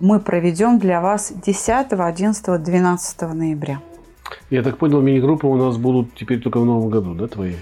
мы 0.00 0.18
проведем 0.18 0.80
для 0.80 1.00
вас 1.00 1.32
10, 1.32 1.92
11, 1.92 2.62
12 2.64 3.22
ноября. 3.32 3.80
Я 4.50 4.62
так 4.62 4.78
понял, 4.78 5.00
мини-группы 5.00 5.46
у 5.46 5.56
нас 5.56 5.76
будут 5.76 6.14
теперь 6.14 6.40
только 6.40 6.58
в 6.58 6.64
новом 6.64 6.90
году, 6.90 7.14
да, 7.14 7.26
твои? 7.26 7.54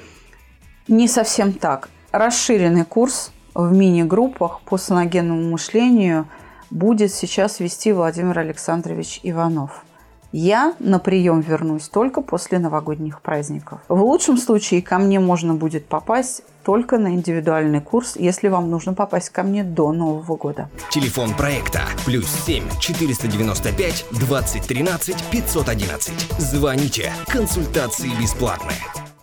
Не 0.88 1.08
совсем 1.08 1.52
так. 1.52 1.88
Расширенный 2.10 2.84
курс 2.84 3.32
в 3.54 3.72
мини-группах 3.72 4.60
по 4.62 4.76
саногенному 4.76 5.50
мышлению 5.50 6.26
будет 6.70 7.12
сейчас 7.12 7.60
вести 7.60 7.92
Владимир 7.92 8.38
Александрович 8.38 9.20
Иванов. 9.22 9.84
Я 10.32 10.74
на 10.78 10.98
прием 10.98 11.40
вернусь 11.40 11.88
только 11.88 12.22
после 12.22 12.58
новогодних 12.58 13.20
праздников. 13.20 13.80
В 13.88 14.02
лучшем 14.02 14.38
случае 14.38 14.80
ко 14.80 14.98
мне 14.98 15.20
можно 15.20 15.54
будет 15.54 15.84
попасть 15.86 16.42
только 16.64 16.98
на 16.98 17.14
индивидуальный 17.14 17.80
курс, 17.80 18.16
если 18.16 18.48
вам 18.48 18.70
нужно 18.70 18.94
попасть 18.94 19.30
ко 19.30 19.42
мне 19.42 19.64
до 19.64 19.92
Нового 19.92 20.36
года. 20.36 20.68
Телефон 20.90 21.34
проекта 21.34 21.82
плюс 22.04 22.26
7 22.26 22.64
495 22.80 24.06
2013 24.12 25.16
511. 25.30 26.14
Звоните. 26.38 27.12
Консультации 27.26 28.10
бесплатные. 28.20 28.78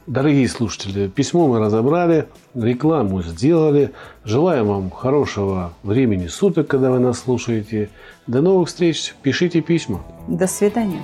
Дорогие 0.10 0.48
слушатели, 0.50 1.08
письмо 1.08 1.48
мы 1.48 1.60
разобрали, 1.60 2.28
рекламу 2.56 3.22
сделали. 3.22 3.92
Желаем 4.24 4.66
вам 4.66 4.90
хорошего 4.90 5.74
времени 5.84 6.26
суток, 6.26 6.68
когда 6.68 6.90
вы 6.90 6.98
нас 6.98 7.20
слушаете. 7.20 7.90
До 8.26 8.42
новых 8.42 8.70
встреч. 8.70 9.14
Пишите 9.22 9.62
письма. 9.62 10.02
До 10.28 10.48
свидания. 10.48 11.04